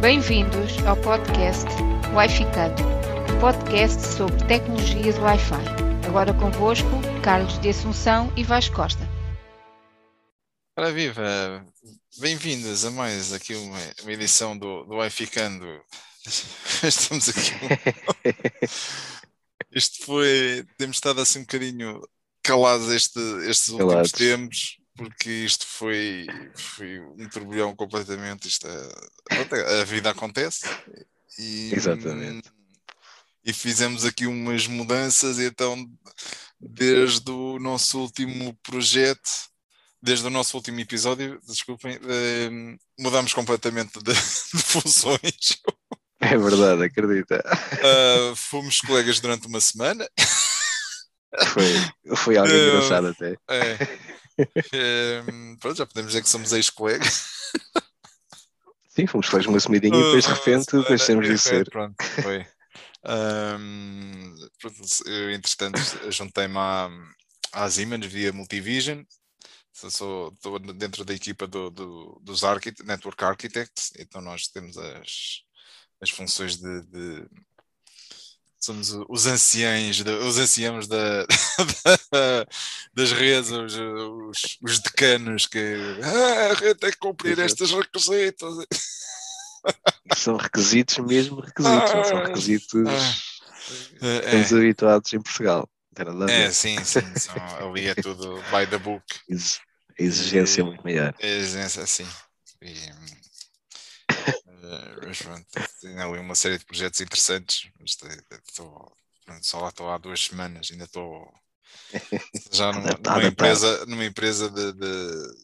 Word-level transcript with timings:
Bem-vindos 0.00 0.78
ao 0.86 0.96
podcast 1.02 1.66
Wi-Ficando, 2.14 2.80
um 3.34 3.40
podcast 3.40 4.06
sobre 4.06 4.46
tecnologia 4.46 5.12
do 5.12 5.20
Wi-Fi. 5.22 6.06
Agora 6.06 6.32
convosco, 6.32 6.86
Carlos 7.24 7.58
de 7.58 7.70
Assunção 7.70 8.32
e 8.36 8.44
Vasco 8.44 8.76
Costa. 8.76 9.00
Ora 10.78 10.92
viva, 10.92 11.66
bem-vindos 12.18 12.84
a 12.84 12.92
mais 12.92 13.32
aqui 13.32 13.56
uma, 13.56 13.80
uma 14.02 14.12
edição 14.12 14.56
do, 14.56 14.84
do 14.84 14.94
Wi-Ficando. 14.94 15.66
Estamos 16.86 17.28
aqui. 17.30 17.50
Isto 19.74 20.04
foi. 20.06 20.64
Temos 20.78 20.98
estado 20.98 21.20
assim 21.20 21.40
um 21.40 21.42
bocadinho 21.42 22.00
calados 22.44 22.92
este, 22.92 23.18
estes 23.48 23.70
últimos 23.70 23.92
Calados. 23.92 24.12
tempos, 24.12 24.85
porque 24.96 25.30
isto 25.30 25.66
foi, 25.66 26.26
foi 26.54 27.00
um 27.00 27.28
turbilhão 27.28 27.74
completamente. 27.74 28.48
Isto 28.48 28.66
é- 28.66 29.80
a 29.80 29.84
vida 29.84 30.10
acontece. 30.10 30.66
E, 31.38 31.72
Exatamente. 31.74 32.50
E 33.44 33.52
fizemos 33.52 34.04
aqui 34.04 34.26
umas 34.26 34.66
mudanças, 34.66 35.38
e 35.38 35.44
então, 35.44 35.86
desde 36.58 37.30
o 37.30 37.58
nosso 37.60 38.00
último 38.00 38.54
projeto, 38.62 39.30
desde 40.02 40.26
o 40.26 40.30
nosso 40.30 40.56
último 40.56 40.80
episódio, 40.80 41.40
desculpem, 41.46 41.98
eh, 42.08 42.50
mudámos 42.98 43.32
completamente 43.32 44.00
de, 44.02 44.12
de 44.52 44.62
funções. 44.62 45.62
É 46.20 46.36
verdade, 46.36 46.82
acredita. 46.84 47.42
Uh, 47.74 48.34
fomos 48.34 48.80
colegas 48.80 49.20
durante 49.20 49.46
uma 49.46 49.60
semana. 49.60 50.08
Foi, 51.52 52.16
foi 52.16 52.36
algo 52.38 52.50
Não. 52.50 52.68
engraçado 52.68 53.08
até. 53.08 53.36
É. 53.50 53.74
Um, 54.38 55.56
pronto, 55.56 55.76
já 55.78 55.86
podemos 55.86 56.12
dizer 56.12 56.22
que 56.22 56.28
somos 56.28 56.52
ex-colegas. 56.52 57.24
Sim, 58.88 59.06
fomos 59.06 59.26
fazer 59.26 59.48
uma 59.48 59.60
semidinha 59.60 59.94
e 59.98 60.02
depois 60.02 60.24
de 60.24 60.32
repente 60.32 60.88
deixamos 60.88 61.26
de 61.26 61.38
ser. 61.38 61.70
Pronto, 61.70 61.94
foi. 62.22 62.46
Um, 63.08 64.34
pronto, 64.60 64.80
eu, 65.06 65.30
entretanto, 65.32 65.78
juntei-me 66.10 66.56
à, 66.58 66.88
à 67.52 67.70
Siemens 67.70 68.06
via 68.06 68.32
Multivision. 68.32 69.02
Sou- 69.72 70.32
Estou 70.32 70.58
dentro 70.58 71.04
da 71.04 71.12
equipa 71.14 71.46
do, 71.46 71.70
do- 71.70 72.18
dos 72.22 72.42
archit- 72.42 72.82
Network 72.84 73.22
Architects, 73.22 73.92
então 73.98 74.22
nós 74.22 74.48
temos 74.48 74.76
as, 74.78 75.42
as 76.00 76.08
funções 76.10 76.56
de, 76.56 76.82
de- 76.86 77.28
somos 78.66 78.90
os 79.08 79.26
anciães, 79.26 80.00
os 80.00 80.38
anciãos 80.38 80.86
da, 80.86 81.24
da- 82.12 82.46
das 82.94 83.12
redes, 83.12 83.50
os, 83.50 83.74
os, 83.74 84.58
os 84.62 84.78
decanos 84.80 85.46
que 85.46 85.74
ah, 86.02 86.50
a 86.50 86.54
rede 86.54 86.74
tem 86.80 86.90
que 86.90 86.98
cumprir 86.98 87.38
Exato. 87.38 87.46
estes 87.64 87.70
requisitos. 87.70 88.66
São 90.16 90.36
requisitos 90.36 90.98
mesmo 90.98 91.40
requisitos, 91.40 91.94
não 91.94 92.04
são 92.04 92.18
Ah, 92.18 92.26
requisitos 92.26 92.88
É, 94.02 94.16
estamos 94.24 94.52
habituados 94.52 95.12
em 95.12 95.20
Portugal. 95.20 95.68
A 95.98 96.30
é, 96.30 96.52
sim, 96.52 96.76
sim, 96.84 97.00
são- 97.16 97.70
ali 97.70 97.86
é 97.88 97.94
tudo 97.94 98.36
by 98.50 98.66
the 98.68 98.76
book. 98.78 99.02
Ex- 99.30 99.60
A 99.98 100.02
exigência 100.02 100.60
é 100.60 100.62
E- 100.62 100.66
muito 100.66 100.82
maior. 100.82 101.14
É 101.18 101.38
exigência, 101.38 101.82
assim. 101.82 102.06
E, 102.60 102.68
tem 105.80 105.98
ali 105.98 106.18
uma 106.18 106.34
série 106.34 106.58
de 106.58 106.64
projetos 106.64 107.00
interessantes. 107.00 107.70
mas 107.80 107.96
pronto, 109.24 109.46
só 109.46 109.60
lá 109.60 109.68
estou 109.68 109.90
há 109.90 109.98
duas 109.98 110.24
semanas, 110.24 110.68
ainda 110.70 110.84
estou 110.84 111.32
já 112.52 112.72
numa, 112.72 112.90
numa 112.98 113.24
empresa, 113.24 113.86
numa 113.86 114.04
empresa 114.04 114.50
de, 114.50 114.72
de, 114.72 115.36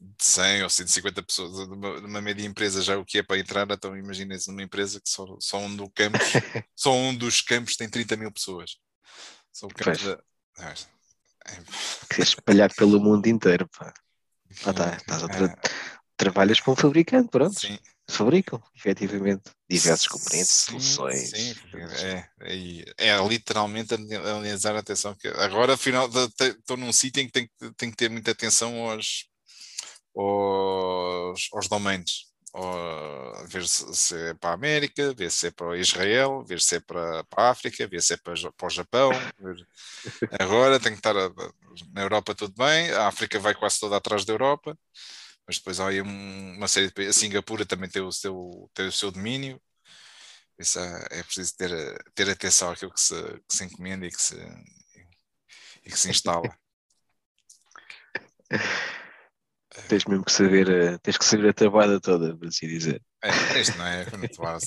de 0.00 0.24
100 0.24 0.62
ou 0.62 0.70
150 0.70 1.22
pessoas, 1.22 1.68
de 1.68 1.74
uma, 1.74 2.00
de 2.00 2.06
uma 2.06 2.20
média 2.20 2.44
empresa 2.46 2.82
já 2.82 2.96
o 2.98 3.04
que 3.04 3.18
é 3.18 3.22
para 3.22 3.38
entrar, 3.38 3.68
então 3.70 3.96
imaginem-se 3.96 4.48
numa 4.48 4.62
empresa 4.62 5.00
que 5.00 5.08
só, 5.08 5.26
só 5.40 5.58
um 5.58 5.74
do 5.74 5.88
campus, 5.90 6.20
só 6.74 6.92
um 6.92 7.14
dos 7.14 7.40
campos 7.40 7.76
tem 7.76 7.88
30 7.88 8.16
mil 8.16 8.30
pessoas. 8.32 8.76
Só 9.52 9.66
o 9.66 9.70
campus 9.74 10.02
da- 10.02 10.22
Ah, 10.58 10.74
é- 11.46 12.20
é 12.20 12.22
espalhado 12.22 12.74
pelo 12.74 13.00
mundo 13.00 13.26
inteiro. 13.26 13.68
Pá. 13.68 13.92
Ah, 14.64 14.72
tá, 14.72 14.96
estás 14.96 15.22
a 15.24 15.28
tra- 15.28 15.58
Trabalhas 16.16 16.60
para 16.60 16.72
um 16.72 16.76
fabricante, 16.76 17.28
pronto. 17.28 17.58
Sim, 17.58 17.76
Fabricam, 18.08 18.60
efetivamente, 18.76 19.50
diversos 19.68 20.06
componentes, 20.08 20.50
Sim, 20.50 20.70
soluções. 20.70 21.30
Sim, 21.30 21.54
é, 22.42 22.84
é, 22.98 23.08
é 23.16 23.28
literalmente 23.28 23.94
analisar 23.94 24.76
a 24.76 24.80
atenção. 24.80 25.14
Que 25.14 25.28
agora, 25.28 25.74
afinal, 25.74 26.08
estou 26.40 26.76
num 26.76 26.92
sítio 26.92 27.22
em 27.22 27.26
que 27.26 27.32
tenho, 27.32 27.48
que- 27.58 27.72
tenho 27.74 27.92
que 27.92 27.96
ter 27.96 28.10
muita 28.10 28.30
atenção 28.32 28.90
aos, 28.90 29.26
aos, 30.16 31.48
aos 31.52 31.68
domínios. 31.68 32.32
Ou, 32.54 33.46
ver 33.48 33.66
se, 33.66 34.14
é 34.30 34.34
para 34.34 34.50
a 34.50 34.54
América, 34.54 35.12
ver 35.14 35.30
se 35.30 35.48
é 35.48 35.50
para 35.50 35.76
Israel, 35.78 36.44
ver 36.46 36.60
se 36.60 36.76
é 36.76 36.80
para, 36.80 37.24
para 37.24 37.44
a 37.44 37.50
África, 37.50 37.86
ver 37.88 38.02
se 38.02 38.14
é 38.14 38.16
para, 38.16 38.34
para 38.52 38.66
o 38.66 38.70
Japão. 38.70 39.12
Agora 40.38 40.80
tenho 40.80 40.94
que 40.94 41.00
estar 41.00 41.16
a- 41.16 41.30
na 41.92 42.02
Europa 42.02 42.34
tudo 42.34 42.54
bem, 42.56 42.90
a 42.92 43.08
África 43.08 43.38
vai 43.38 43.54
quase 43.54 43.80
toda 43.80 43.96
atrás 43.96 44.24
da 44.24 44.32
Europa, 44.32 44.76
mas 45.46 45.58
depois 45.58 45.80
há 45.80 45.88
aí 45.88 46.00
um- 46.02 46.56
uma 46.56 46.68
série 46.68 46.88
de 46.88 46.92
países. 46.94 47.16
A 47.16 47.20
Singapura 47.20 47.66
também 47.66 47.88
tem 47.88 48.02
o 48.02 48.12
seu, 48.12 48.70
tem 48.74 48.86
o 48.86 48.92
seu 48.92 49.10
domínio. 49.10 49.60
Isso 50.58 50.78
é, 50.78 51.06
é 51.10 51.22
preciso 51.22 51.56
ter, 51.56 51.70
ter 52.14 52.30
atenção 52.30 52.70
àquilo 52.70 52.92
que 52.92 53.00
se, 53.00 53.14
que 53.14 53.56
se 53.56 53.64
encomenda 53.64 54.06
e 54.06 54.10
que 54.10 54.22
se, 54.22 54.36
e 55.84 55.90
que 55.90 55.98
se 55.98 56.10
instala. 56.10 56.56
Tens 59.88 60.04
mesmo 60.04 60.24
que 60.24 60.30
saber, 60.32 60.98
tens 61.00 61.18
que 61.18 61.24
saber 61.24 61.48
a 61.48 61.52
trabalhada 61.52 62.00
toda, 62.00 62.36
por 62.36 62.46
assim 62.46 62.68
dizer. 62.68 63.02
É, 63.22 63.60
isto 63.60 63.76
não 63.76 63.86
é, 63.86 64.06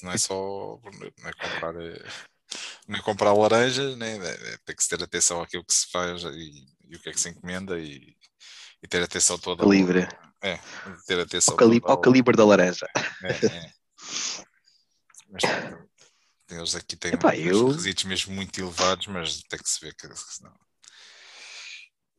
não 0.04 0.12
é 0.12 0.18
só 0.18 0.80
não 1.18 1.30
é 1.30 1.34
comprar, 1.34 1.76
eh, 1.82 2.06
não 2.88 3.00
é 3.00 3.02
comprar 3.02 3.34
laranjas, 3.34 3.98
né? 3.98 4.18
Tem 4.66 4.76
que 4.76 4.88
ter 4.88 5.02
atenção 5.02 5.42
àquilo 5.42 5.64
que 5.64 5.74
se 5.74 5.90
faz 5.90 6.24
e, 6.24 6.66
e 6.90 6.96
o 6.98 7.00
que 7.00 7.10
é 7.10 7.14
que 7.14 7.20
se 7.22 7.30
encomenda 7.30 7.80
e, 7.80 8.18
e 8.84 8.88
ter 8.88 9.02
atenção 9.02 9.40
toda 9.40 9.64
Calibre. 9.64 10.08
É, 10.42 10.60
ter 11.08 11.20
atenção 11.20 11.54
Ao, 11.54 11.58
cali 11.58 11.82
ao 11.84 12.00
calibre 12.00 12.36
da 12.36 12.46
laranja. 12.46 12.88
É, 13.24 13.46
é. 13.46 13.72
Mas 15.30 15.42
pronto, 15.44 15.90
eles 16.50 16.76
aqui 16.76 16.96
têm 16.96 17.14
Epá, 17.14 17.34
uns 17.34 17.40
eu- 17.40 17.68
requisitos 17.70 18.04
mesmo 18.06 18.34
muito 18.34 18.60
elevados, 18.60 19.08
mas 19.08 19.42
tem 19.44 19.60
que 19.60 19.70
se 19.70 19.80
ver 19.82 19.94
que 19.96 20.08
senão. 20.34 20.54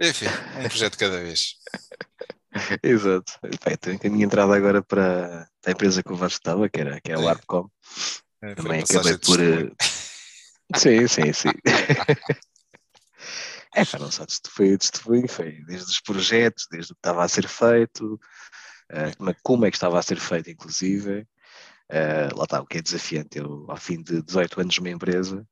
Enfim, 0.00 0.26
um 0.58 0.68
projeto 0.68 0.92
de 0.92 0.98
cada 0.98 1.18
vez. 1.22 1.54
Exato. 2.82 3.32
Epá, 3.44 3.76
tenho 3.76 3.98
a 4.02 4.08
minha 4.10 4.24
entrada 4.26 4.54
agora 4.54 4.82
para 4.82 5.48
a 5.66 5.70
empresa 5.70 6.02
que 6.02 6.10
eu 6.12 6.16
Vasco 6.16 6.38
estava, 6.38 6.68
que 6.68 6.80
era, 6.80 7.00
que 7.00 7.12
o 7.14 7.28
É. 7.28 7.30
Arpcom. 7.30 7.68
É, 8.42 8.54
foi 8.54 8.54
Também 8.54 8.82
acabei 8.82 9.18
por. 9.18 9.40
eh, 9.40 9.70
Sim, 10.76 11.08
sim, 11.08 11.32
sim. 11.32 11.48
É, 13.74 13.98
não 13.98 14.10
só 14.10 14.24
foi 14.48 14.76
testemunho, 14.78 15.28
foi 15.28 15.62
desde 15.64 15.90
os 15.90 16.00
projetos, 16.00 16.66
desde 16.70 16.92
o 16.92 16.94
que 16.94 17.00
estava 17.00 17.24
a 17.24 17.28
ser 17.28 17.46
feito, 17.46 18.18
eh, 18.90 19.12
como, 19.16 19.30
é, 19.30 19.34
como 19.42 19.66
é 19.66 19.70
que 19.70 19.76
estava 19.76 19.98
a 19.98 20.02
ser 20.02 20.18
feito, 20.18 20.50
inclusive. 20.50 21.26
Eh, 21.90 22.28
lá 22.34 22.44
está, 22.44 22.60
o 22.60 22.66
que 22.66 22.78
é 22.78 22.82
desafiante, 22.82 23.38
eu, 23.38 23.66
ao 23.68 23.76
fim 23.76 24.02
de 24.02 24.22
18 24.22 24.60
anos 24.60 24.78
numa 24.78 24.90
empresa, 24.90 25.46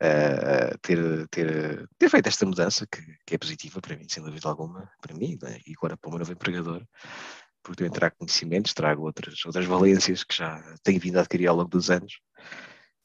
eh, 0.00 0.76
ter, 0.82 1.28
ter, 1.28 1.88
ter 1.98 2.10
feito 2.10 2.26
esta 2.28 2.46
mudança, 2.46 2.86
que, 2.86 3.00
que 3.26 3.34
é 3.34 3.38
positiva 3.38 3.80
para 3.80 3.96
mim, 3.96 4.06
sem 4.08 4.22
dúvida 4.22 4.48
alguma, 4.48 4.90
para 5.00 5.14
mim, 5.14 5.38
né, 5.42 5.58
e 5.66 5.72
agora 5.76 5.96
para 5.96 6.08
o 6.08 6.10
meu 6.12 6.18
novo 6.20 6.32
empregador, 6.32 6.86
porque 7.62 7.84
eu 7.84 7.90
trago 7.90 8.16
conhecimentos, 8.18 8.74
trago 8.74 9.04
outras, 9.04 9.44
outras 9.44 9.66
valências 9.66 10.24
que 10.24 10.34
já 10.36 10.62
tenho 10.82 11.00
vindo 11.00 11.18
a 11.18 11.20
adquirir 11.20 11.48
ao 11.48 11.56
longo 11.56 11.70
dos 11.70 11.90
anos. 11.90 12.20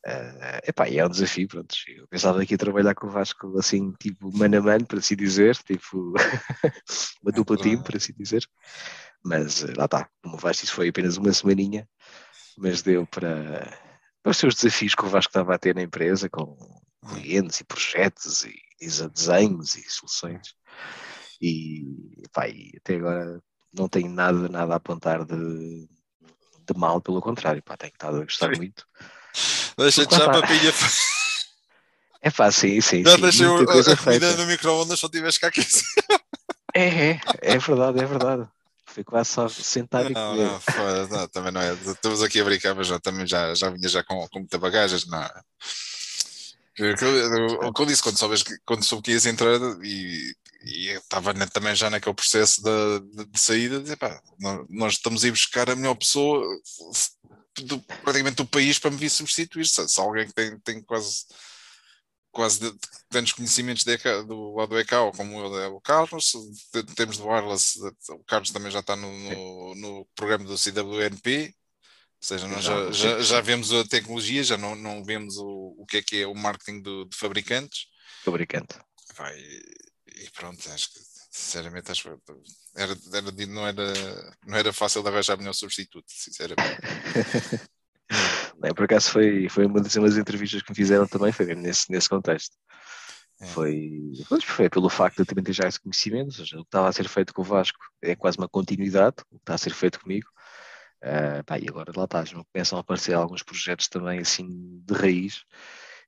Eh, 0.08 0.62
epá, 0.68 0.88
e 0.88 1.00
é 1.00 1.06
um 1.06 1.10
desafio, 1.10 1.48
pronto. 1.48 1.76
Eu 1.88 2.08
pensava 2.08 2.46
que 2.46 2.54
ia 2.54 2.58
trabalhar 2.58 2.94
com 2.94 3.08
o 3.08 3.10
Vasco 3.10 3.58
assim, 3.58 3.92
tipo, 3.94 4.32
mano 4.38 4.60
a 4.60 4.62
mano, 4.62 4.86
para 4.86 5.00
assim 5.00 5.16
dizer, 5.16 5.58
tipo, 5.58 6.14
uma 7.24 7.32
dupla 7.32 7.58
claro. 7.58 7.72
time, 7.72 7.84
para 7.84 7.98
assim 7.98 8.14
dizer. 8.14 8.48
Mas 9.24 9.64
eh, 9.64 9.74
lá 9.76 9.86
está, 9.86 10.08
como 10.22 10.36
o 10.36 10.40
Vasco 10.40 10.64
isso 10.64 10.74
foi 10.74 10.90
apenas 10.90 11.18
uma 11.18 11.34
semaninha, 11.34 11.90
mas 12.56 12.84
deu 12.84 13.08
para, 13.08 13.68
para 14.22 14.30
os 14.30 14.38
seus 14.38 14.54
desafios 14.54 14.94
que 14.94 15.04
o 15.04 15.10
Vasco 15.10 15.32
estava 15.32 15.56
a 15.56 15.58
ter 15.58 15.74
na 15.74 15.82
empresa, 15.82 16.30
com 16.30 16.56
clientes 17.10 17.60
e 17.60 17.64
projetos 17.64 18.46
e, 18.46 18.54
e 18.80 18.88
desenhos 19.10 19.76
e 19.76 19.90
soluções. 19.90 20.54
E, 21.42 21.84
epá, 22.24 22.48
e 22.48 22.74
até 22.78 22.98
agora 22.98 23.42
não 23.74 23.90
tenho 23.90 24.10
nada, 24.10 24.48
nada 24.50 24.74
a 24.74 24.78
apontar 24.78 25.26
de, 25.26 25.36
de 25.36 26.78
mal, 26.78 27.02
pelo 27.02 27.22
contrário, 27.22 27.64
pá, 27.64 27.76
tenho 27.76 27.92
estado 27.92 28.18
a 28.18 28.24
gostar 28.24 28.52
Sim. 28.54 28.58
muito. 28.58 28.86
Deixa-te 29.78 30.12
já 30.16 30.26
está. 30.26 30.32
papinha. 30.42 30.74
É 32.22 32.32
pá, 32.32 32.52
sim, 32.52 32.82
sim, 32.82 33.04
Já 33.04 33.16
sim, 33.16 33.22
deixei 33.22 33.46
muita 33.48 33.64
a 33.64 33.74
coisa 33.74 33.94
a 33.94 33.98
comida 33.98 34.28
feita. 34.28 34.42
no 34.42 34.48
micro-ondas 34.48 35.00
só 35.00 35.08
tiveste 35.10 35.40
cá 35.40 35.48
aquecer. 35.48 35.84
É, 36.74 37.12
é, 37.12 37.20
é 37.42 37.58
verdade, 37.58 38.00
é 38.00 38.06
verdade. 38.06 38.48
Foi 38.86 39.04
quase 39.04 39.30
só 39.30 39.48
sentar 39.48 40.10
e 40.10 40.14
Não, 40.14 40.32
comer. 40.32 40.46
não, 40.48 41.08
não, 41.08 41.28
também 41.28 41.52
não 41.52 41.62
é. 41.62 41.74
Estamos 41.74 42.24
aqui 42.24 42.40
a 42.40 42.44
brincar, 42.44 42.74
mas 42.76 42.88
já, 42.88 43.00
também 43.00 43.28
já, 43.28 43.54
já 43.54 43.70
vinha 43.70 43.88
já 43.88 44.04
com, 44.04 44.28
com 44.28 44.40
muita 44.40 44.58
bagagem. 44.58 45.00
Não. 45.08 45.22
O 45.22 46.96
que 46.96 47.06
eu- 47.06 47.60
o 47.70 47.74
que 47.74 47.82
eu 47.82 47.86
disse 47.86 48.04
quando, 48.04 48.18
soubes 48.18 48.44
quando 48.66 48.84
soube 48.84 49.04
que 49.04 49.12
ias 49.12 49.26
entrar 49.26 49.58
e, 49.84 50.36
e 50.66 50.88
estava 50.90 51.34
também 51.48 51.74
já 51.76 51.90
naquele 51.90 52.16
processo 52.16 52.62
de, 52.62 53.00
de, 53.16 53.26
de 53.32 53.40
saída, 53.40 53.80
dizer, 53.80 53.96
pá, 53.96 54.20
nós 54.70 54.94
estamos 54.94 55.24
a 55.24 55.28
ir 55.28 55.32
buscar 55.32 55.70
a 55.70 55.76
melhor 55.76 55.96
pessoa 55.96 56.44
do, 57.64 57.80
praticamente 57.80 58.38
do 58.38 58.46
país 58.46 58.80
para 58.80 58.92
me 58.92 58.98
vir 58.98 59.10
substituir. 59.10 59.66
Se, 59.66 59.88
se 59.88 60.00
alguém 60.00 60.28
que 60.28 60.34
tem, 60.34 60.60
tem 60.60 60.82
quase 60.82 61.26
quase 62.36 62.60
de, 62.60 62.78
tantos 63.10 63.32
conhecimentos 63.32 63.86
de, 63.86 63.98
do 64.28 64.56
lado 64.56 64.70
do 64.70 64.80
ECAO 64.80 65.14
como 65.14 65.58
é 65.58 65.68
o 65.68 65.80
Carlos, 65.80 66.34
temos 66.94 67.18
do 67.18 67.26
Wireless, 67.26 67.80
o 68.10 68.24
Carlos 68.26 68.52
também 68.52 68.70
já 68.70 68.82
está 68.82 68.94
no, 68.94 69.10
no, 69.10 69.76
no 69.76 70.06
programa 70.14 70.44
do 70.44 70.58
CWNP, 70.58 71.56
ou 71.56 72.28
seja, 72.28 72.46
nós 72.48 72.66
já, 72.66 72.92
já, 72.92 73.22
já, 73.22 73.40
vemos 73.40 73.72
a 73.72 73.86
tecnologia, 73.86 74.44
já 74.44 74.58
não, 74.58 74.76
não 74.76 75.02
vemos 75.02 75.38
o, 75.38 75.76
o 75.78 75.86
que 75.86 75.98
é 75.98 76.02
que 76.02 76.22
é 76.24 76.28
o 76.28 76.36
marketing 76.36 76.82
do, 76.82 77.06
de 77.06 77.16
fabricantes. 77.16 77.88
Fabricante. 78.26 78.76
Vai, 79.16 79.38
e 79.38 80.30
pronto, 80.34 80.60
acho 80.72 80.92
que 80.92 81.00
sinceramente 81.36 81.92
acho 81.92 82.04
que 82.04 82.34
era, 82.76 82.96
era, 83.14 83.46
não, 83.48 83.68
era, 83.68 83.94
não 84.46 84.58
era 84.58 84.72
fácil 84.72 85.04
de 85.04 85.10
arranjar 85.10 85.38
melhor 85.38 85.54
substituto, 85.54 86.06
sinceramente. 86.08 86.80
Não, 88.58 88.74
por 88.74 88.86
acaso 88.86 89.10
foi, 89.12 89.50
foi 89.50 89.66
uma 89.66 89.82
das, 89.82 89.96
uma 89.96 90.08
das 90.08 90.18
entrevistas 90.18 90.62
que 90.62 90.72
me 90.72 90.76
fizeram 90.76 91.08
também, 91.08 91.32
foi 91.32 91.54
nesse, 91.56 91.92
nesse 91.92 92.08
contexto. 92.08 92.56
É. 93.42 93.46
Foi, 93.48 94.14
foi 94.44 94.70
pelo 94.70 94.90
facto 94.90 95.18
de 95.18 95.22
eu 95.24 95.26
também 95.26 95.44
ter 95.44 95.54
já 95.54 95.68
esse 95.68 95.80
conhecimento, 95.80 96.28
ou 96.28 96.32
seja, 96.32 96.58
o 96.58 96.62
que 96.62 96.68
estava 96.68 96.88
a 96.88 96.94
ser 96.94 97.08
feito 97.10 97.34
com 97.34 97.42
o 97.42 97.46
Vasco 97.46 97.80
é 98.02 98.16
quase 98.16 98.38
uma 98.38 98.48
continuidade, 98.48 99.18
o 99.30 99.36
que 99.38 99.42
está 99.42 99.56
a 99.56 99.58
ser 99.58 99.74
feito 99.74 100.00
comigo. 100.00 100.30
Uh, 101.04 101.44
pá, 101.46 101.60
e 101.60 101.68
agora 101.68 101.92
lá 101.96 102.06
está, 102.06 102.24
começam 102.54 102.78
a 102.78 102.82
aparecer 102.82 103.14
alguns 103.14 103.44
projetos 103.44 103.88
também 103.90 104.20
assim 104.20 104.48
de 104.86 104.94
raiz 104.94 105.44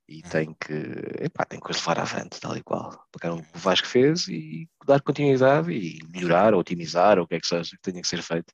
e 0.08 0.20
é. 0.24 0.28
tem 0.28 0.54
que, 0.54 0.72
epá, 1.20 1.44
tem 1.44 1.60
que 1.60 1.70
os 1.70 1.76
levar 1.76 2.00
avante, 2.00 2.40
tal 2.40 2.56
e 2.56 2.62
qual. 2.62 3.06
Pegar 3.12 3.34
o 3.34 3.42
que 3.42 3.56
o 3.56 3.58
Vasco 3.58 3.86
fez 3.86 4.26
e 4.26 4.66
dar 4.86 5.02
continuidade 5.02 5.70
e 5.70 5.98
melhorar, 6.08 6.54
otimizar, 6.54 7.18
ou 7.18 7.24
o 7.24 7.28
que 7.28 7.34
é 7.34 7.40
que 7.40 7.46
seja 7.46 7.70
que 7.76 7.82
tenha 7.82 8.00
que 8.00 8.08
ser 8.08 8.22
feito. 8.22 8.52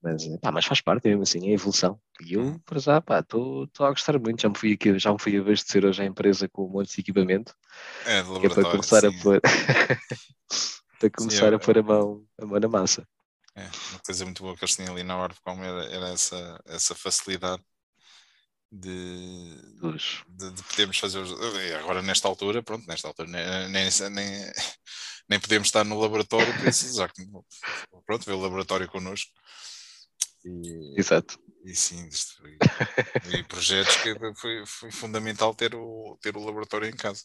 Mas, 0.00 0.24
pá, 0.40 0.52
mas 0.52 0.64
faz 0.64 0.80
parte 0.80 1.08
mesmo 1.08 1.22
assim, 1.22 1.48
é 1.48 1.50
a 1.50 1.54
evolução. 1.54 2.00
E 2.20 2.34
eu, 2.34 2.60
para 2.64 2.78
já, 2.78 2.98
estou 2.98 3.68
a 3.80 3.90
gostar 3.90 4.18
muito. 4.18 4.42
Já 4.42 4.48
me 4.48 4.56
fui 4.56 4.72
aqui, 4.72 4.98
já 4.98 5.12
me 5.12 5.18
fui 5.20 5.36
a 5.36 5.40
abastecer 5.40 5.84
hoje 5.84 6.02
a 6.02 6.04
empresa 6.04 6.48
com 6.48 6.66
um 6.66 6.70
monte 6.70 6.94
de 6.94 7.00
equipamento. 7.00 7.54
É, 8.06 8.22
de 8.22 8.46
é 8.46 8.48
para 8.50 8.70
começar 8.70 9.00
sim. 9.00 9.06
a 9.06 9.22
pôr, 9.22 9.40
para 11.00 11.10
começar 11.10 11.48
sim, 11.48 11.54
a 11.54 11.58
pôr 11.58 11.78
a 11.78 11.82
mão, 11.82 12.24
a 12.40 12.46
mão 12.46 12.60
na 12.60 12.68
massa. 12.68 13.06
É, 13.54 13.62
uma 13.90 14.00
coisa 14.04 14.24
muito 14.24 14.42
boa 14.42 14.56
que 14.56 14.64
eles 14.64 14.74
tinham 14.74 14.92
ali 14.92 15.02
na 15.02 15.20
Orfcom 15.20 15.62
era, 15.62 15.84
era 15.86 16.08
essa, 16.08 16.60
essa 16.66 16.94
facilidade 16.94 17.62
de, 18.72 19.54
de, 20.28 20.50
de, 20.50 20.62
podermos 20.62 20.98
fazer 20.98 21.18
os, 21.18 21.32
agora 21.78 22.00
nesta 22.00 22.26
altura, 22.26 22.62
pronto, 22.62 22.86
nesta 22.86 23.06
altura 23.06 23.28
nem, 23.28 23.68
nem, 23.68 23.90
nem, 24.10 24.52
nem 25.28 25.40
podemos 25.40 25.68
estar 25.68 25.84
no 25.84 26.00
laboratório, 26.00 26.52
por 26.58 26.68
isso, 26.68 26.96
já 26.96 27.06
que, 27.08 27.22
pronto, 28.06 28.24
ver 28.24 28.32
o 28.32 28.40
laboratório 28.40 28.88
connosco 28.88 29.30
e, 30.44 30.94
Exato. 30.98 31.38
E 31.64 31.74
sim, 31.76 32.08
e, 33.30 33.36
e 33.36 33.44
projetos 33.44 33.96
que 33.96 34.14
foi, 34.34 34.66
foi 34.66 34.90
fundamental 34.90 35.54
ter 35.54 35.74
o, 35.74 36.18
ter 36.20 36.36
o 36.36 36.44
laboratório 36.44 36.88
em 36.88 36.96
casa. 36.96 37.22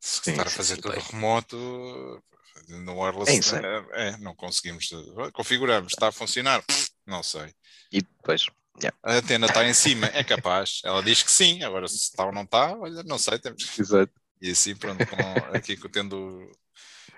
Se 0.00 0.22
sim, 0.22 0.30
estar 0.30 0.46
a 0.46 0.50
fazer 0.50 0.76
sim, 0.76 0.80
tudo 0.80 0.94
bem. 0.94 1.04
remoto, 1.10 2.22
no 2.68 3.00
wireless, 3.00 3.54
é, 3.54 3.58
é, 3.58 4.08
é, 4.08 4.16
não 4.18 4.34
conseguimos. 4.34 4.88
Configuramos, 5.34 5.92
está 5.92 6.08
a 6.08 6.12
funcionar? 6.12 6.64
Não 7.06 7.22
sei. 7.22 7.52
E 7.92 8.00
depois, 8.00 8.46
yeah. 8.82 8.96
a 9.02 9.14
antena 9.14 9.46
está 9.46 9.64
em 9.66 9.74
cima, 9.74 10.06
é 10.12 10.22
capaz. 10.24 10.80
Ela 10.84 11.02
diz 11.02 11.22
que 11.22 11.30
sim, 11.30 11.62
agora 11.62 11.86
se 11.88 11.96
está 11.96 12.26
ou 12.26 12.32
não 12.32 12.42
está, 12.42 12.76
olha, 12.76 13.02
não 13.02 13.18
sei. 13.18 13.38
Temos... 13.38 13.78
Exato. 13.78 14.12
E 14.40 14.50
assim, 14.50 14.74
pronto, 14.76 15.04
com, 15.06 15.56
aqui 15.56 15.76
tendo 15.90 16.50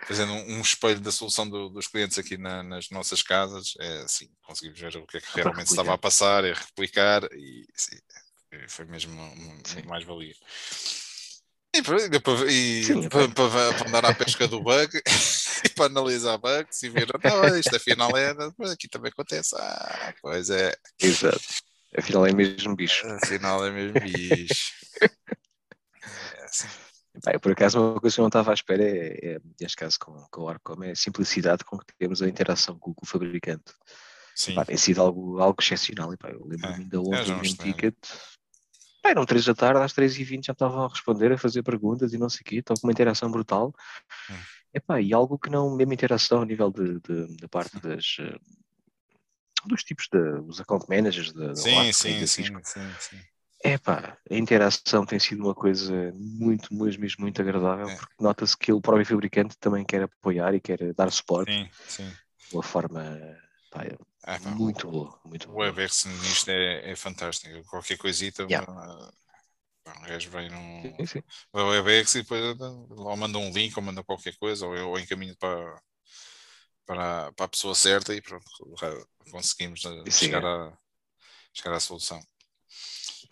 fazendo 0.06 0.32
um, 0.32 0.60
espelho 0.60 1.00
da 1.00 1.12
solução 1.12 1.48
do, 1.48 1.68
dos 1.68 1.86
clientes 1.86 2.18
aqui 2.18 2.36
na, 2.36 2.62
nas 2.62 2.88
nossas 2.90 3.22
casas, 3.22 3.74
é 3.78 3.98
assim, 3.98 4.30
conseguimos 4.42 4.80
ver 4.80 4.96
o 4.96 5.06
que 5.06 5.18
é 5.18 5.20
que 5.20 5.28
realmente 5.34 5.68
estava 5.68 5.92
a 5.92 5.98
passar, 5.98 6.44
é 6.44 6.52
replicar 6.52 7.22
e 7.32 7.66
sim, 7.74 7.98
foi 8.68 8.84
mesmo 8.86 9.14
muito 9.14 9.86
mais-valia. 9.86 10.34
E, 11.72 11.78
e 12.48 12.84
sim, 12.84 13.08
para, 13.08 13.28
para, 13.28 13.74
para, 13.74 13.88
andar 13.88 14.04
à 14.04 14.14
pesca 14.14 14.48
do 14.48 14.60
bug 14.60 14.90
e 15.64 15.68
para 15.68 15.86
analisar 15.86 16.36
bugs 16.36 16.82
e 16.82 16.88
ver, 16.88 17.06
não, 17.22 17.56
isto 17.56 17.76
afinal 17.76 18.16
é, 18.16 18.34
aqui 18.72 18.88
também 18.88 19.10
acontece. 19.10 19.54
Ah, 19.56 20.12
pois 20.20 20.50
é. 20.50 20.74
Exato. 21.00 21.40
Afinal 21.96 22.26
é 22.26 22.32
mesmo 22.32 22.74
bicho. 22.74 23.06
Afinal 23.06 23.64
é 23.64 23.70
mesmo 23.70 24.00
bicho. 24.00 24.72
é 26.36 26.44
assim. 26.44 26.68
Bem, 27.24 27.38
por 27.38 27.52
acaso, 27.52 27.80
uma 27.80 28.00
coisa 28.00 28.14
que 28.14 28.20
eu 28.20 28.22
não 28.22 28.28
estava 28.28 28.50
à 28.50 28.54
espera 28.54 28.82
é, 28.82 29.34
é 29.34 29.40
neste 29.60 29.76
caso 29.76 29.98
com, 29.98 30.12
com 30.30 30.42
o 30.42 30.48
Arcom, 30.48 30.82
é 30.82 30.92
a 30.92 30.96
simplicidade 30.96 31.64
com 31.64 31.78
que 31.78 31.94
temos 31.98 32.22
a 32.22 32.28
interação 32.28 32.78
com, 32.78 32.94
com 32.94 33.04
o 33.04 33.08
fabricante. 33.08 33.72
Sim. 34.34 34.54
Pá, 34.54 34.64
tem 34.64 34.76
sido 34.76 35.02
algo, 35.02 35.38
algo 35.40 35.60
excepcional. 35.60 36.12
E, 36.14 36.16
pá, 36.16 36.30
eu 36.30 36.44
lembro-me 36.46 36.74
é, 36.74 36.76
ainda 36.78 37.00
ontem 37.00 37.32
um 37.32 37.42
ticket. 37.42 37.94
Pá, 39.02 39.10
eram 39.10 39.24
3 39.24 39.44
da 39.44 39.54
tarde, 39.54 39.80
às 39.80 39.92
3h20 39.92 40.46
já 40.46 40.52
estavam 40.52 40.84
a 40.84 40.88
responder, 40.88 41.32
a 41.32 41.38
fazer 41.38 41.62
perguntas 41.62 42.12
e 42.12 42.18
não 42.18 42.28
sei 42.28 42.40
o 42.42 42.44
quê, 42.44 42.56
estão 42.56 42.76
com 42.76 42.86
uma 42.86 42.92
interação 42.92 43.30
brutal. 43.30 43.74
Hum. 44.30 44.34
Epá, 44.72 45.00
e 45.00 45.12
algo 45.12 45.38
que 45.38 45.50
não, 45.50 45.74
mesmo 45.74 45.92
interação 45.92 46.42
a 46.42 46.46
nível 46.46 46.70
de, 46.70 47.00
de, 47.00 47.36
da 47.38 47.48
parte 47.48 47.80
das, 47.80 48.16
eh, 48.20 48.38
dos 49.66 49.82
tipos 49.82 50.06
de, 50.10 50.18
os 50.46 50.60
account 50.60 50.86
managers 50.88 51.32
da 51.32 51.54
sim, 51.54 51.92
sim, 51.92 52.26
sim, 52.26 52.44
sim, 52.62 52.94
sim. 53.00 53.20
É 53.62 53.76
pá, 53.76 54.16
a 54.30 54.34
interação 54.34 55.04
tem 55.04 55.18
sido 55.18 55.42
uma 55.42 55.54
coisa 55.54 56.12
muito, 56.14 56.72
mesmo, 56.72 57.02
mesmo 57.02 57.22
muito 57.22 57.42
agradável, 57.42 57.90
é. 57.90 57.96
porque 57.96 58.14
nota-se 58.18 58.56
que 58.56 58.72
o 58.72 58.80
próprio 58.80 59.04
fabricante 59.04 59.58
também 59.58 59.84
quer 59.84 60.04
apoiar 60.04 60.54
e 60.54 60.60
quer 60.60 60.94
dar 60.94 61.10
suporte 61.10 61.52
sim, 61.52 61.68
sim. 61.86 62.08
de 62.48 62.54
uma 62.54 62.62
forma 62.62 63.02
pá, 63.70 63.84
é, 64.34 64.38
pá, 64.38 64.50
muito 64.50 64.88
o, 64.88 64.90
boa. 64.90 65.20
Muito 65.24 65.50
o 65.50 65.56
WebEx 65.56 66.04
nisto 66.04 66.48
é, 66.50 66.90
é 66.90 66.96
fantástico. 66.96 67.64
Qualquer 67.68 67.98
coisita, 67.98 68.44
yeah. 68.44 68.70
um 68.70 70.02
gajo 70.02 70.30
vem 70.30 70.48
num 70.50 70.96
WebEx 71.54 72.14
e 72.14 72.22
depois 72.22 72.58
ou 72.60 73.16
manda 73.16 73.38
um 73.38 73.50
link 73.50 73.76
ou 73.76 73.82
manda 73.82 74.04
qualquer 74.04 74.36
coisa, 74.36 74.66
ou, 74.66 74.90
ou 74.90 74.98
encaminho 74.98 75.36
para, 75.36 75.82
para, 76.86 77.32
para 77.32 77.46
a 77.46 77.48
pessoa 77.48 77.74
certa 77.74 78.14
e 78.14 78.20
pronto, 78.20 78.44
conseguimos 79.30 79.84
eh, 79.84 80.10
chegar, 80.10 80.42
é. 80.42 80.46
a, 80.46 80.78
chegar 81.52 81.74
à 81.74 81.80
solução. 81.80 82.20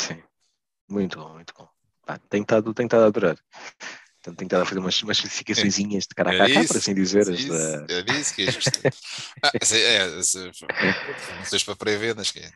Sim, 0.01 0.23
muito 0.89 1.19
bom, 1.19 1.35
muito 1.35 1.55
bom. 1.55 1.69
Ah, 2.07 2.19
tem 2.19 2.43
estado 2.43 2.73
tem 2.73 2.87
estado 2.87 3.05
a 3.05 3.07
adorar. 3.07 3.39
Então 4.21 4.35
tenho 4.35 4.47
estado 4.47 4.63
a 4.63 4.67
fazer 4.67 4.81
umas, 4.81 5.03
umas 5.03 5.17
de 5.19 6.15
cara 6.15 6.31
a 6.31 6.39
cara, 6.39 6.53
é 6.53 6.67
por 6.67 6.77
assim 6.77 6.95
dizer. 6.95 7.29
Isso, 7.29 7.49
da... 7.49 7.87
É 7.89 8.21
isso 8.21 8.35
que 8.35 8.43
é 8.43 8.51
justo. 8.51 8.71
ah, 9.43 9.53
é, 9.55 9.95
é, 9.95 10.09
não 10.09 10.23
sei 10.23 11.61
para 11.65 11.77
pré-vendas. 11.77 12.31
Que 12.31 12.41
é. 12.41 12.53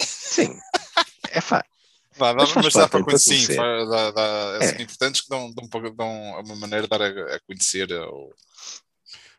Sim, 0.00 0.58
é 1.30 1.40
fá. 1.40 1.64
Dá, 2.16 2.32
dá, 2.32 2.34
mas, 2.34 2.54
mas 2.54 2.72
dá 2.74 2.88
para 2.88 3.04
conhecer, 3.04 3.38
sim, 3.38 3.56
dá, 3.56 4.10
dá, 4.10 4.58
é. 4.60 4.82
importantes 4.82 5.20
que 5.20 5.28
dão, 5.28 5.52
dão, 5.52 5.68
dão 5.94 6.40
uma 6.40 6.56
maneira 6.56 6.82
de 6.82 6.88
dar 6.88 7.00
a, 7.00 7.36
a 7.36 7.40
conhecer 7.40 7.92
ou, 7.92 8.34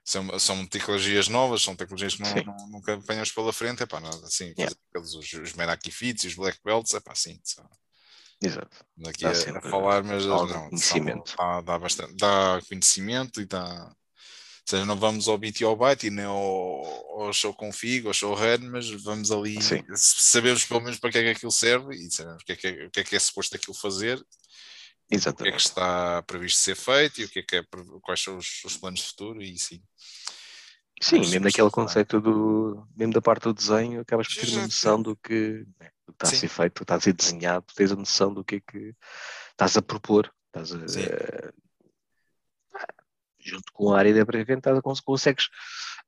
são, 0.10 0.40
são 0.40 0.66
tecnologias 0.66 1.28
novas, 1.28 1.62
são 1.62 1.76
tecnologias 1.76 2.16
que 2.16 2.24
não, 2.24 2.56
não, 2.58 2.68
nunca 2.70 2.96
apanhamos 2.96 3.32
pela 3.32 3.54
frente, 3.54 3.84
é 3.84 3.86
pá, 3.86 4.00
nada, 4.00 4.26
assim, 4.26 4.54
yeah. 4.58 4.76
os, 4.96 5.14
os 5.14 5.54
Meraki 5.54 5.92
Fits 5.92 6.24
e 6.24 6.28
os 6.28 6.36
Black 6.36 6.58
Belts, 6.66 6.96
é 6.96 7.00
pá, 7.00 7.12
assim, 7.12 7.40
são, 7.44 7.70
Exato. 8.42 8.86
Daqui 8.96 9.26
a, 9.26 9.32
a, 9.32 9.62
falar, 9.62 10.04
mas 10.04 10.26
não, 10.26 10.70
conhecimento. 10.70 11.36
Dá, 11.38 11.62
dá, 11.62 11.80
bastante, 11.80 12.16
dá 12.16 12.62
conhecimento 12.68 13.42
e 13.42 13.46
dá. 13.46 13.88
Ou 13.88 14.72
seja, 14.72 14.86
não 14.86 14.96
vamos 14.96 15.28
ao 15.28 15.38
bit 15.38 15.62
e 15.62 15.66
ao 15.66 15.76
byte 15.76 16.08
e 16.08 16.10
nem 16.10 16.26
ao, 16.26 17.22
ao 17.22 17.34
show 17.34 17.54
config, 17.54 18.08
ao 18.08 18.14
show 18.14 18.36
run, 18.36 18.70
mas 18.72 18.90
vamos 18.90 19.32
ali, 19.32 19.62
Sim. 19.62 19.84
sabemos 19.96 20.64
pelo 20.64 20.82
menos 20.82 21.00
para 21.00 21.12
que 21.12 21.18
é 21.18 21.24
que 21.24 21.30
aquilo 21.30 21.52
serve 21.52 21.96
e 21.96 22.12
sabemos 22.12 22.44
o 22.44 22.46
que 22.46 22.52
é 22.52 22.56
que 22.56 22.68
é, 22.68 22.86
o 22.86 22.92
que 22.92 23.00
é, 23.00 23.04
que 23.04 23.16
é 23.16 23.20
suposto 23.20 23.56
aquilo 23.56 23.74
fazer 23.74 24.24
Exatamente. 25.10 25.42
o 25.42 25.44
que 25.44 25.50
é 25.50 25.52
que 25.54 25.62
está 25.62 26.22
previsto 26.22 26.60
ser 26.60 26.76
feito 26.76 27.20
e 27.20 27.26
o 27.26 27.30
que 27.30 27.40
é 27.40 27.44
que 27.44 27.56
é, 27.56 27.64
quais 28.02 28.22
são 28.22 28.38
os, 28.38 28.64
os 28.64 28.78
planos 28.78 29.00
de 29.00 29.08
futuro 29.08 29.42
e 29.42 29.58
sim. 29.58 29.82
Sim, 31.02 31.20
mesmo 31.20 31.46
daquele 31.46 31.70
conceito 31.72 32.20
do, 32.20 32.86
mesmo 32.96 33.14
da 33.14 33.22
parte 33.22 33.44
do 33.44 33.54
desenho, 33.54 34.02
acabas 34.02 34.28
por 34.28 34.36
ter 34.36 34.52
uma 34.52 34.64
noção 34.64 35.02
do 35.02 35.16
que, 35.16 35.66
né, 35.80 35.90
do 36.10 36.14
que 36.14 36.26
está 36.26 36.28
sim. 36.28 36.36
a 36.36 36.40
ser 36.40 36.48
feito, 36.48 36.82
está 36.82 36.96
a 36.96 37.00
ser 37.00 37.14
desenhado, 37.14 37.66
tens 37.76 37.92
a 37.92 37.96
noção 37.96 38.34
do 38.34 38.44
que 38.44 38.56
é 38.56 38.60
que 38.60 38.96
estás 39.52 39.78
a 39.78 39.82
propor, 39.82 40.34
estás 40.48 40.74
a, 40.74 40.78
uh, 40.78 41.54
junto 43.40 43.72
com 43.74 43.94
a 43.94 44.00
área 44.00 44.14
da 44.14 44.26
pré-venda, 44.26 44.82
consegues 44.82 45.50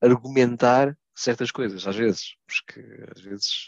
argumentar 0.00 0.96
certas 1.14 1.50
coisas, 1.50 1.86
às 1.86 1.96
vezes, 1.96 2.34
porque 2.46 2.80
às 3.14 3.22
vezes 3.22 3.66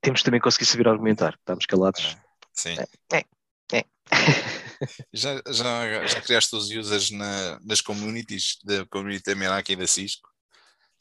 temos 0.00 0.22
também 0.22 0.40
que 0.40 0.44
conseguir 0.44 0.66
saber 0.66 0.88
argumentar, 0.88 1.34
estamos 1.38 1.66
calados. 1.66 2.04
É, 2.04 2.22
sim. 2.52 2.76
É, 3.12 3.16
é, 3.16 3.78
é. 3.78 3.84
já, 5.12 5.42
já, 5.48 6.06
já 6.06 6.20
criaste 6.20 6.56
os 6.56 6.70
users 6.70 7.10
na, 7.10 7.60
nas 7.60 7.80
communities 7.80 8.58
da 8.64 8.84
community 8.86 9.24
da 9.30 9.36
Meraki 9.36 9.72
e 9.72 9.76
da 9.76 9.86
Cisco? 9.86 10.33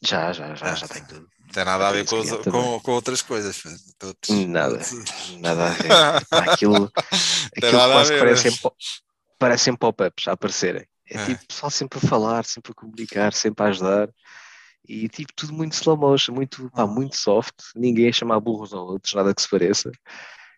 Já, 0.06 0.34
já, 0.34 0.54
já, 0.56 0.72
ah, 0.72 0.76
já 0.76 0.88
tenho 0.88 1.08
tudo. 1.08 1.30
Não 1.40 1.48
tem 1.54 1.66
nada 1.66 1.88
a 1.88 1.92
ver 1.92 2.06
com, 2.06 2.22
com, 2.52 2.80
com, 2.82 2.92
outras 2.92 3.22
coisas. 3.22 3.62
Todos. 3.98 4.30
Nada, 4.48 4.80
nada 5.40 5.68
a 5.68 5.70
ver. 5.70 5.92
aquilo 6.50 6.92
aquilo 7.56 7.72
quase 7.72 8.18
parece, 8.18 8.62
parecem 9.40 9.76
pop-ups 9.76 10.28
a 10.28 10.32
aparecerem. 10.34 10.86
É, 11.10 11.18
É. 11.18 11.26
tipo 11.26 11.46
pessoal 11.48 11.70
sempre 11.70 12.00
a 12.04 12.08
falar, 12.08 12.46
sempre 12.46 12.72
a 12.72 12.76
comunicar, 12.76 13.34
sempre 13.34 13.64
a 13.66 13.70
ajudar. 13.70 14.10
E 14.88 15.08
tipo, 15.08 15.32
tudo 15.34 15.54
muito 15.54 15.74
slow 15.74 15.96
motion, 15.96 16.34
muito, 16.34 16.70
pá, 16.72 16.86
muito 16.86 17.16
soft, 17.16 17.54
ninguém 17.76 18.10
a 18.10 18.12
chamar 18.14 18.40
burros 18.42 18.74
ou 18.74 18.86
outros, 18.92 19.14
nada 19.14 19.34
que 19.34 19.42
se 19.42 19.50
pareça. 19.50 19.90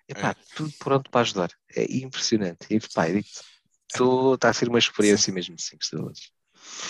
E 0.09 0.13
pá, 0.15 0.29
É. 0.31 0.35
tudo 0.55 0.71
pronto 0.79 1.11
para 1.11 1.21
ajudar. 1.21 1.49
É 1.75 1.83
impressionante. 1.97 2.65
E 2.69 2.79
pá, 2.79 3.07
está 3.09 4.49
a 4.49 4.53
ser 4.53 4.67
uma 4.69 4.79
experiência 4.79 5.31
mesmo 5.31 5.55
de 5.55 5.61
5 5.61 5.83
estrelas. 5.83 6.19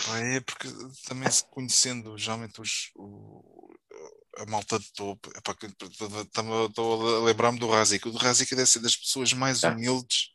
Pá, 0.05 0.19
É 0.19 0.39
porque 0.41 0.67
também 1.07 1.29
conhecendo 1.49 2.17
geralmente 2.17 2.59
os, 2.61 2.91
o- 2.95 3.73
a 4.37 4.45
malta 4.45 4.77
de 4.79 4.91
topo, 4.93 5.31
estou 5.35 7.17
a 7.17 7.25
lembrar-me 7.25 7.59
do 7.59 7.69
Razik. 7.69 8.07
O 8.07 8.11
do 8.11 8.17
Razik 8.17 8.53
deve 8.55 8.67
ser 8.69 8.79
das 8.79 8.95
pessoas 8.95 9.33
mais 9.33 9.63
Ah. 9.63 9.71
humildes 9.71 10.29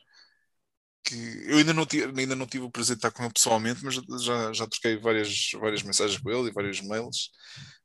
que 1.02 1.14
eu 1.46 1.58
ainda 1.58 1.72
não, 1.72 1.86
tive, 1.86 2.20
ainda 2.20 2.36
não 2.36 2.46
tive 2.46 2.64
o 2.64 2.70
prazer 2.70 2.96
de 2.96 2.98
estar 2.98 3.10
com 3.10 3.22
ele 3.24 3.32
pessoalmente, 3.32 3.82
mas 3.84 3.94
já, 4.22 4.52
já 4.52 4.66
troquei 4.66 4.96
várias, 4.98 5.50
várias 5.58 5.82
mensagens 5.82 6.20
com 6.20 6.30
ele 6.30 6.48
e 6.48 6.52
vários 6.52 6.80
mails. 6.82 7.30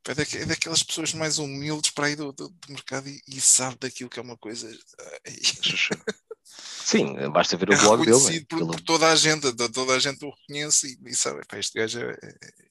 É, 0.08 0.38
é 0.42 0.46
daquelas 0.46 0.84
pessoas 0.84 1.14
mais 1.14 1.40
humildes 1.40 1.92
para 1.92 2.08
aí 2.08 2.16
do, 2.16 2.32
do, 2.32 2.50
do 2.50 2.72
mercado 2.74 3.10
e, 3.10 3.20
e 3.28 3.42
sabe 3.42 3.78
daquilo 3.80 4.10
que 4.10 4.20
é 4.20 4.22
uma 4.24 4.38
coisa. 4.38 4.70
Sim, 6.46 7.16
basta 7.32 7.58
ver 7.58 7.72
é 7.72 7.76
o 7.76 7.80
blog 7.80 8.06
dele. 8.06 8.12
né? 8.12 8.18
reconhecido 8.18 8.48
por, 8.48 8.68
por 8.68 8.82
toda 8.82 9.12
a 9.12 9.16
gente, 9.16 9.52
to- 9.56 9.72
toda 9.72 9.94
a 9.96 10.00
gente 10.00 10.24
o 10.24 10.30
reconhece 10.30 11.00
e, 11.04 11.10
e 11.10 11.16
sabe, 11.16 11.42
pá, 11.48 11.58
este 11.58 11.78
gajo 11.80 12.00
é, 12.00 12.12
é- 12.14 12.66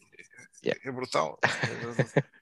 Yeah. 0.64 0.80
é 0.88 0.92
brutal. 0.92 1.38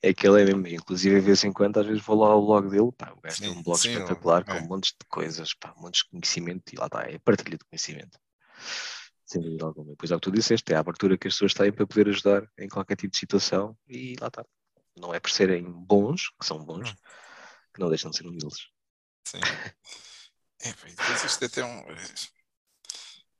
É 0.00 0.14
que 0.14 0.28
ele 0.28 0.42
é 0.42 0.44
mesmo, 0.44 0.64
inclusive 0.68 1.16
de 1.18 1.26
vez 1.26 1.42
em 1.42 1.52
quando, 1.52 1.80
às 1.80 1.86
vezes 1.86 2.00
vou 2.04 2.16
lá 2.20 2.28
ao 2.28 2.44
blog 2.46 2.70
dele, 2.70 2.92
pá, 2.96 3.12
o 3.16 3.20
gajo 3.20 3.40
tem 3.40 3.50
um 3.50 3.60
blog 3.62 3.76
sim, 3.80 3.90
espetacular 3.90 4.44
é. 4.46 4.60
com 4.60 4.66
montes 4.68 4.90
de 4.92 5.04
coisas, 5.08 5.52
pá, 5.54 5.74
montes 5.76 6.04
de 6.04 6.10
conhecimento 6.10 6.72
e 6.72 6.76
lá 6.76 6.86
está, 6.86 7.02
é 7.02 7.18
partilha 7.18 7.58
de 7.58 7.64
conhecimento. 7.64 8.16
Sem 9.24 9.42
dúvida 9.42 9.64
alguma. 9.64 9.94
Pois 9.98 10.12
é 10.12 10.14
o 10.14 10.20
que 10.20 10.30
tu 10.30 10.36
disseste, 10.36 10.72
é 10.72 10.76
a 10.76 10.80
abertura 10.80 11.18
que 11.18 11.26
as 11.26 11.34
pessoas 11.34 11.52
têm 11.52 11.72
para 11.72 11.84
poder 11.86 12.08
ajudar 12.10 12.48
em 12.56 12.68
qualquer 12.68 12.94
tipo 12.96 13.10
de 13.12 13.18
situação 13.18 13.76
e 13.88 14.14
lá 14.20 14.28
está. 14.28 14.44
Não 14.96 15.12
é 15.12 15.18
por 15.18 15.30
serem 15.30 15.64
bons, 15.64 16.30
que 16.38 16.46
são 16.46 16.64
bons, 16.64 16.90
Hum. 16.90 16.94
que 17.74 17.80
não 17.80 17.88
deixam 17.88 18.10
de 18.12 18.18
ser 18.18 18.26
humildes. 18.26 18.68
Sim. 19.30 19.40
É, 20.60 20.72
pá, 20.72 20.88
e 20.88 20.94
depois 20.94 21.24
isto 21.24 21.44
até 21.44 21.60
é 21.60 21.64
um. 21.64 21.82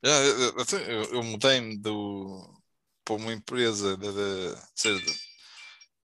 Já, 0.03 0.11
eu, 0.25 0.61
até 0.61 0.77
eu- 0.95 1.05
eu 1.15 1.23
mudei-me 1.23 1.77
do, 1.79 2.61
para 3.05 3.17
uma 3.17 3.33
empresa 3.33 3.97
de, 3.97 4.07
de, 4.13 5.01
de, 5.01 5.19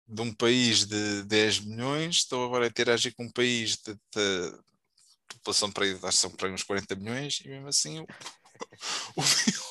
de 0.08 0.22
um 0.22 0.34
país 0.34 0.86
de 0.86 1.24
10 1.24 1.60
milhões, 1.60 2.18
estou 2.18 2.46
agora 2.46 2.66
a 2.66 2.68
interagir 2.68 3.16
com 3.16 3.24
um 3.26 3.32
país 3.32 3.78
de, 3.78 3.96
população 5.30 5.72
para 5.72 5.86
aí, 5.86 5.98
são 6.12 6.30
para 6.32 6.50
uns 6.52 6.64
40 6.64 6.96
milhões, 6.96 7.42
e 7.44 7.50
mesmo 7.50 7.68
assim 7.68 8.00
o, 8.00 8.06
o 9.16 9.22
meu, 9.22 9.62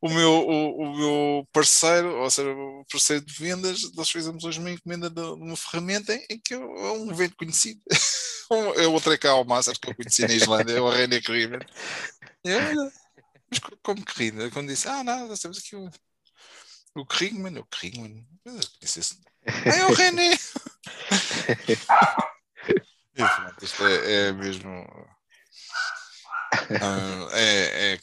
o, 0.00 0.08
meu, 0.08 0.30
o, 0.30 0.82
o 0.82 0.96
meu 0.96 1.48
parceiro, 1.52 2.16
ou 2.16 2.30
seja, 2.30 2.50
o 2.50 2.84
parceiro 2.90 3.24
de 3.24 3.32
vendas, 3.32 3.92
nós 3.94 4.10
fizemos 4.10 4.44
hoje 4.44 4.58
uma 4.58 4.70
encomenda 4.70 5.10
de, 5.10 5.20
uma 5.20 5.56
ferramenta 5.56 6.14
em, 6.30 6.38
que 6.38 6.54
é 6.54 6.58
um 6.58 7.10
evento 7.10 7.36
conhecido. 7.36 7.80
Um- 8.48 8.74
É 8.74 8.86
o 8.86 9.00
Trecal 9.00 9.44
Master 9.44 9.76
que 9.76 9.90
eu 9.90 9.94
conheci 9.96 10.22
na 10.22 10.32
Islândia, 10.32 10.74
é 10.74 10.80
o 10.80 10.88
René 10.88 11.20
Krimen. 11.20 11.58
E 12.44 12.50
eu, 12.50 12.58
olha, 12.60 12.92
mas 13.50 13.58
co- 13.58 13.76
como 13.82 14.04
Krimen? 14.04 14.50
Quando 14.50 14.68
disse, 14.68 14.86
ah, 14.86 15.02
nada, 15.02 15.36
temos 15.36 15.58
aqui 15.58 15.74
o, 15.74 15.90
o 16.94 17.04
Krimen, 17.04 17.58
o. 17.58 17.66
Eu 18.44 18.60
disse 18.80 19.00
assim, 19.00 19.20
ah, 19.48 19.74
é 19.74 19.84
o 19.86 19.92
René. 19.94 20.38
Isto 23.62 23.84
é, 23.84 24.28
é 24.28 24.32
mesmo. 24.32 24.70
ah, 26.80 27.28
é, 27.32 27.92
é, 27.92 27.92
é, 27.92 27.98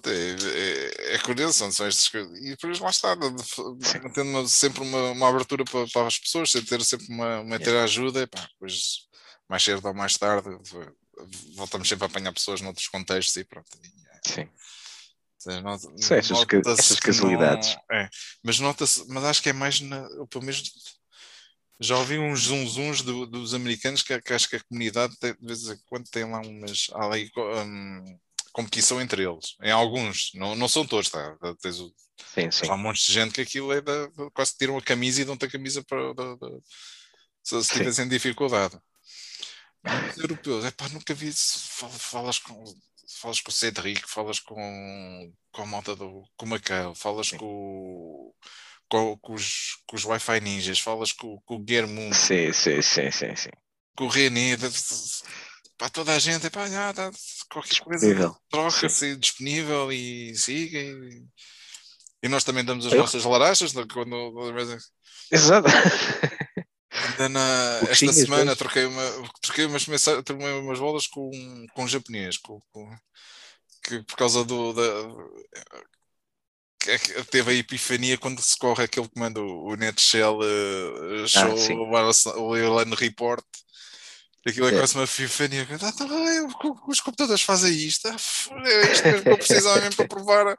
pronto, 0.00 0.08
é, 0.08 1.10
é, 1.10 1.14
é 1.14 1.18
curioso, 1.18 1.70
são, 1.70 1.86
estas 1.86 2.08
coisas. 2.08 2.38
E 2.38 2.50
depois 2.50 2.78
lá 2.78 2.90
está, 2.90 3.14
mantendo 3.16 4.30
uma- 4.30 4.48
sempre 4.48 4.82
uma, 4.82 5.10
uma 5.10 5.28
abertura 5.28 5.64
para, 5.64 5.86
para 5.88 6.06
as 6.06 6.18
pessoas, 6.18 6.50
sem 6.50 6.62
ter 6.64 6.82
sempre 6.84 7.06
uma, 7.08 7.40
uma 7.40 7.58
ter 7.58 7.76
ajuda, 7.76 8.22
e 8.22 8.26
pá, 8.26 8.40
depois 8.52 9.08
mais 9.48 9.62
cedo 9.62 9.86
ou 9.86 9.94
mais 9.94 10.16
tarde 10.16 10.48
voltamos 11.54 11.88
sempre 11.88 12.04
a 12.04 12.06
apanhar 12.06 12.32
pessoas 12.32 12.60
noutros 12.60 12.88
contextos 12.88 13.36
e 13.36 13.44
pronto. 13.44 13.68
E, 13.82 13.86
é, 13.86 14.20
Sim. 14.34 14.48
estas 16.14 16.44
ca- 16.44 16.56
nota-se 16.56 16.80
estas 16.80 17.00
que 17.00 17.08
não- 17.08 17.14
casualidades. 17.14 17.76
é, 17.90 18.08
mas 18.42 18.58
nota-se, 18.60 19.04
mas 19.08 19.24
acho 19.24 19.42
que 19.42 19.50
é 19.50 19.52
mais 19.52 19.80
na, 19.80 20.08
pelo 20.30 20.44
menos 20.44 20.62
já 21.80 21.98
ouvi 21.98 22.16
uns 22.18 22.44
zunzuns 22.44 23.02
do- 23.02 23.26
dos 23.26 23.52
americanos 23.54 24.02
que, 24.02 24.18
que 24.22 24.32
acho 24.32 24.48
que 24.48 24.56
a 24.56 24.60
comunidade 24.64 25.16
tem- 25.18 25.34
de 25.34 25.46
vez 25.46 25.68
em 25.68 25.76
quando 25.86 26.08
tem 26.08 26.24
lá 26.24 26.40
umas 26.40 26.86
há 26.92 27.04
ali, 27.06 27.30
hum, 27.36 28.18
competição 28.52 29.00
entre 29.00 29.22
eles. 29.24 29.56
Em 29.62 29.70
alguns, 29.70 30.30
não, 30.34 30.54
não 30.54 30.68
são 30.68 30.86
todos, 30.86 31.10
tá? 31.10 31.36
Tens 31.60 31.80
o- 31.80 31.92
Sim, 32.24 32.50
sim. 32.50 32.68
Há 32.68 32.74
um 32.74 32.78
monte 32.78 33.04
de 33.04 33.12
gente 33.12 33.32
que 33.34 33.40
aquilo 33.40 33.72
é 33.72 33.80
da, 33.80 34.08
quase 34.32 34.56
tiram 34.56 34.76
a 34.78 34.82
camisa 34.82 35.20
e 35.22 35.24
dão-te 35.24 35.44
a 35.44 35.50
camisa 35.50 35.82
para 35.84 36.14
da- 36.14 36.34
da- 36.36 36.58
se, 37.42 37.62
tivessem 37.72 38.08
dificuldade. 38.08 38.78
Os 39.84 40.16
europeus, 40.18 40.64
é 40.64 40.70
pá, 40.70 40.88
nunca 40.90 41.12
vi 41.14 41.28
isso. 41.28 41.58
Fal- 41.68 41.90
Falas 41.90 42.38
com, 42.38 42.64
falas 43.20 43.40
com 43.40 43.50
o 43.50 43.52
Cedric, 43.52 44.08
falas 44.08 44.38
com, 44.38 45.32
com 45.50 45.62
a 45.62 45.66
malta 45.66 45.96
do 45.96 46.22
com 46.36 46.46
o 46.46 46.48
Macau, 46.48 46.94
falas 46.94 47.28
Sim. 47.28 47.38
com, 47.38 48.32
com, 48.88 49.16
com 49.18 49.34
os, 49.34 49.82
com 49.86 49.96
os 49.96 50.04
Wi-Fi 50.04 50.40
ninjas, 50.40 50.78
falas 50.78 51.12
com, 51.12 51.40
com 51.40 51.56
o 51.56 51.58
Guilherme, 51.58 52.14
Sim, 52.14 52.52
sim, 52.52 52.80
sim, 52.82 53.10
sim, 53.10 53.36
sim. 53.36 53.50
com 53.96 54.04
o 54.04 54.08
René, 54.08 54.56
pá, 55.82 55.90
toda 55.90 56.14
a 56.14 56.18
gente, 56.18 56.46
é 56.46 56.50
pá, 56.50 56.68
já, 56.68 56.92
tá, 56.92 57.10
qualquer 57.50 57.80
coisa, 57.80 58.36
troca-se 58.48 59.16
disponível 59.16 59.92
e 59.92 60.34
siga. 60.36 60.78
E, 60.78 61.24
e 62.22 62.28
nós 62.28 62.44
também 62.44 62.64
damos 62.64 62.86
as 62.86 62.92
Eu- 62.92 63.00
nossas 63.00 63.24
larachas 63.24 63.72
quando, 63.92 64.32
Exato. 65.30 65.68
Ainda 66.92 67.28
na, 67.30 67.78
esta 67.80 67.86
Pouquinhas, 67.88 68.16
semana 68.16 68.54
troquei, 68.54 68.84
uma, 68.84 69.02
troquei 69.40 69.64
umas, 69.64 69.84
troquei 69.84 70.52
umas 70.60 70.78
bolas 70.78 71.06
com, 71.06 71.30
com 71.74 71.84
um 71.84 71.88
japonês, 71.88 72.36
com, 72.36 72.60
com- 72.70 72.96
que 73.82 74.02
por 74.02 74.16
causa 74.16 74.44
do. 74.44 74.72
Da, 74.74 74.82
teve 77.30 77.50
a 77.50 77.54
epifania 77.54 78.18
quando 78.18 78.42
se 78.42 78.56
corre 78.58 78.84
aquele 78.84 79.08
comando, 79.08 79.40
o 79.40 79.74
Netshell 79.74 80.38
uh, 80.38 81.26
show, 81.26 81.56
sim. 81.56 81.74
o, 81.74 82.54
Airline 82.54 82.94
Report. 82.94 83.42
Aquilo 84.46 84.68
é 84.68 84.74
É. 84.74 84.78
quase 84.78 84.94
uma 84.96 85.04
epifania. 85.04 85.66
Ah, 85.80 85.92
tá 85.92 86.04
os 86.88 87.00
computadores 87.00 87.42
fazem 87.42 87.72
isto. 87.72 88.08
Ah, 88.08 88.16
É 88.66 88.92
isto 88.92 89.04
mesmo 89.06 89.22
que 89.22 89.28
eu 89.28 89.38
precisava 89.38 89.80
mesmo 89.80 89.96
para 89.96 90.08
provar. 90.08 90.58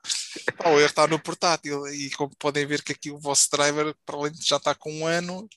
Pá, 0.58 0.70
o 0.70 0.80
erro 0.80 0.86
está 0.86 1.06
no 1.08 1.20
portátil. 1.20 1.86
E 1.88 2.10
como 2.12 2.34
podem 2.38 2.66
ver 2.66 2.82
que 2.82 2.94
aqui 2.94 3.12
o 3.12 3.20
vosso 3.20 3.50
driver, 3.52 3.94
para 4.06 4.16
além 4.16 4.32
de 4.32 4.46
já 4.48 4.56
está 4.58 4.74
com 4.74 4.92
um 4.94 5.06
ano, 5.06 5.48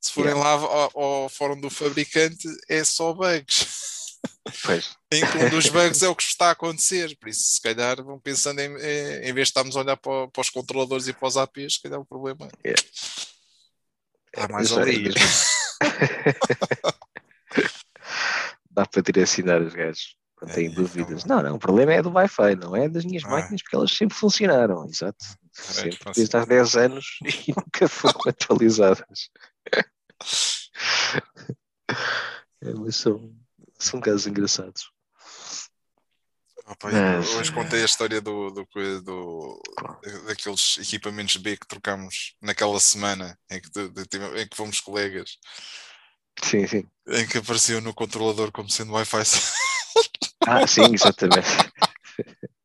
se 0.00 0.12
forem 0.12 0.34
lá 0.34 0.50
ao, 0.52 0.98
ao 0.98 1.28
fórum 1.28 1.60
do 1.60 1.68
fabricante, 1.68 2.48
é 2.68 2.84
só 2.84 3.12
bugs. 3.12 3.66
Pois. 4.62 4.90
Um 5.12 5.50
dos 5.50 5.66
bugs 5.68 6.04
é 6.04 6.08
o 6.08 6.14
que 6.14 6.22
está 6.22 6.46
a 6.46 6.50
acontecer. 6.52 7.16
Por 7.18 7.28
isso, 7.30 7.42
se 7.42 7.60
calhar, 7.60 8.00
vão 8.00 8.16
pensando 8.20 8.60
em, 8.60 8.70
em, 8.76 9.28
em 9.28 9.32
vez 9.34 9.48
de 9.48 9.50
estarmos 9.50 9.76
a 9.76 9.80
olhar 9.80 9.96
para, 9.96 10.28
para 10.28 10.40
os 10.40 10.50
controladores 10.50 11.08
e 11.08 11.12
para 11.12 11.26
os 11.26 11.36
APs, 11.36 11.74
se 11.74 11.82
calhar 11.82 11.98
o 11.98 12.04
problema 12.04 12.48
É. 12.62 12.74
está 14.32 14.46
mais 14.48 14.70
é 14.70 14.74
ali. 14.80 15.10
Dá 18.80 18.86
para 18.86 19.02
direcionar 19.02 19.60
os 19.60 19.74
gajos 19.74 20.16
quando 20.34 20.52
É, 20.52 20.54
têm 20.54 20.66
é, 20.68 20.70
dúvidas. 20.70 21.24
Não, 21.26 21.42
não, 21.42 21.56
o 21.56 21.58
problema 21.58 21.92
é 21.92 22.00
do 22.00 22.10
Wi-Fi, 22.10 22.56
não 22.56 22.74
é 22.74 22.88
das 22.88 23.04
minhas 23.04 23.24
Ah. 23.24 23.28
máquinas, 23.28 23.62
porque 23.62 23.76
elas 23.76 23.92
sempre 23.92 24.16
funcionaram, 24.16 24.86
exato. 24.88 25.22
Sempre, 25.52 25.98
desde 26.14 26.34
há 26.36 26.44
10 26.46 26.76
anos 26.76 27.18
e 27.46 27.52
nunca 27.54 27.86
foram 27.88 28.20
atualizadas. 28.28 29.28
É, 32.62 32.74
mas 32.74 32.96
são, 32.96 33.34
são 33.78 34.00
casos 34.00 34.26
engraçados. 34.26 34.90
Opa, 36.66 36.90
Mas- 36.92 37.28
Hoje 37.30 37.52
contei 37.52 37.80
a 37.82 37.86
história 37.86 38.20
do, 38.20 38.50
do, 38.50 38.66
do- 39.02 39.62
daqueles 40.26 40.76
equipamentos 40.78 41.36
B 41.36 41.56
que 41.56 41.66
trocámos 41.66 42.36
naquela 42.40 42.78
semana 42.78 43.36
em 43.50 43.60
que, 43.60 43.70
de- 43.70 43.88
de- 43.88 44.42
em 44.42 44.46
que 44.46 44.56
fomos 44.56 44.78
colegas, 44.80 45.38
Sim, 46.42 46.66
sim. 46.66 46.84
em 47.08 47.26
que 47.26 47.38
apareceu 47.38 47.80
no 47.80 47.94
controlador 47.94 48.50
como 48.52 48.68
sendo 48.70 48.92
Wi-Fi. 48.92 49.18
Ah, 50.46 50.66
sim, 50.66 50.92
exatamente. 50.94 51.46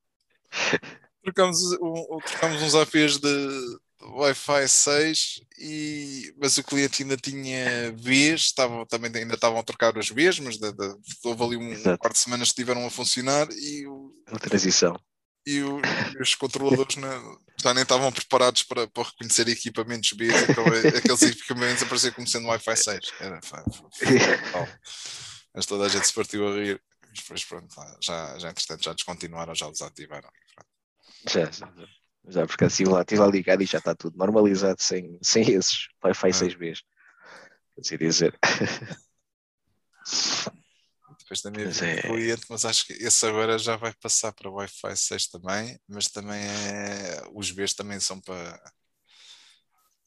trocámos, 1.23 1.59
um, 1.81 2.19
trocámos 2.25 2.61
uns 2.61 2.75
APs 2.75 3.17
de 3.19 3.77
Wi-Fi 4.01 4.67
6, 4.67 5.41
e, 5.59 6.33
mas 6.37 6.57
o 6.57 6.63
cliente 6.63 7.01
ainda 7.03 7.17
tinha 7.17 7.91
Bs, 7.93 8.41
estavam, 8.41 8.85
também 8.85 9.11
ainda 9.15 9.33
estavam 9.33 9.59
a 9.59 9.63
trocar 9.63 9.97
os 9.97 10.09
Bs, 10.11 10.39
mas 10.39 10.57
de, 10.57 10.71
houve 11.23 11.43
ali 11.43 11.57
um, 11.57 11.71
Exato. 11.71 11.97
quarto 11.97 12.13
de 12.15 12.21
semana 12.21 12.43
que 12.43 12.49
estiveram 12.49 12.85
a 12.85 12.89
funcionar 12.89 13.47
e, 13.51 13.87
o- 13.87 14.13
A 14.27 14.37
transição. 14.39 14.95
E, 15.45 15.61
o- 15.61 15.81
os 16.19 16.35
controladores 16.35 16.95
não- 16.97 17.39
já 17.61 17.73
nem 17.73 17.83
estavam 17.83 18.11
preparados 18.11 18.63
para, 18.63 18.87
para 18.87 19.03
reconhecer 19.03 19.47
equipamentos 19.47 20.11
B, 20.13 20.27
então 20.49 20.65
aqueles 20.65 21.21
equipamentos 21.23 21.83
apareciam 21.83 22.13
como 22.13 22.27
sendo 22.27 22.47
Wi-Fi 22.47 22.75
6. 22.77 22.99
Era, 23.19 23.39
foi, 23.41 23.59
foi, 23.71 24.07
foi. 24.07 24.67
Mas 25.53 25.65
toda 25.65 25.85
a 25.85 25.89
gente 25.89 26.05
se 26.07 26.13
partiu 26.13 26.47
a 26.47 26.55
rir. 26.55 26.81
Depois, 27.13 27.45
pronto, 27.45 27.73
já, 28.01 28.37
já 28.37 28.49
entretanto, 28.49 28.83
já 28.83 28.93
descontinuaram, 28.93 29.55
já 29.55 29.69
desativaram. 29.69 30.29
Já, 31.29 31.49
já, 31.49 31.73
já. 32.27 32.45
Porque 32.45 32.65
assim 32.65 32.83
lá, 32.83 33.01
estive 33.01 33.25
ligado 33.31 33.63
e 33.63 33.65
já 33.65 33.77
está 33.77 33.95
tudo 33.95 34.17
normalizado 34.17 34.81
sem, 34.81 35.17
sem 35.23 35.49
esses 35.51 35.87
Wi-Fi 36.03 36.27
É. 36.27 36.31
6Bs. 36.31 36.81
Quer 37.87 37.97
dizer. 37.97 38.39
Depois 41.25 41.41
também 41.41 41.65
Mas 41.65 41.81
havia 41.81 41.95
é- 41.95 42.01
cliente, 42.03 42.45
mas 42.49 42.65
acho 42.65 42.85
que 42.85 42.93
esse 42.93 43.25
agora 43.25 43.57
já 43.57 43.75
vai 43.75 43.91
passar 43.95 44.31
para 44.31 44.49
Wi-Fi 44.49 44.95
6 44.95 45.27
também, 45.27 45.79
mas 45.87 46.07
também 46.07 46.39
é. 46.39 47.23
Os 47.33 47.49
Bs 47.49 47.73
também 47.73 47.99
são 47.99 48.21
para. 48.21 48.61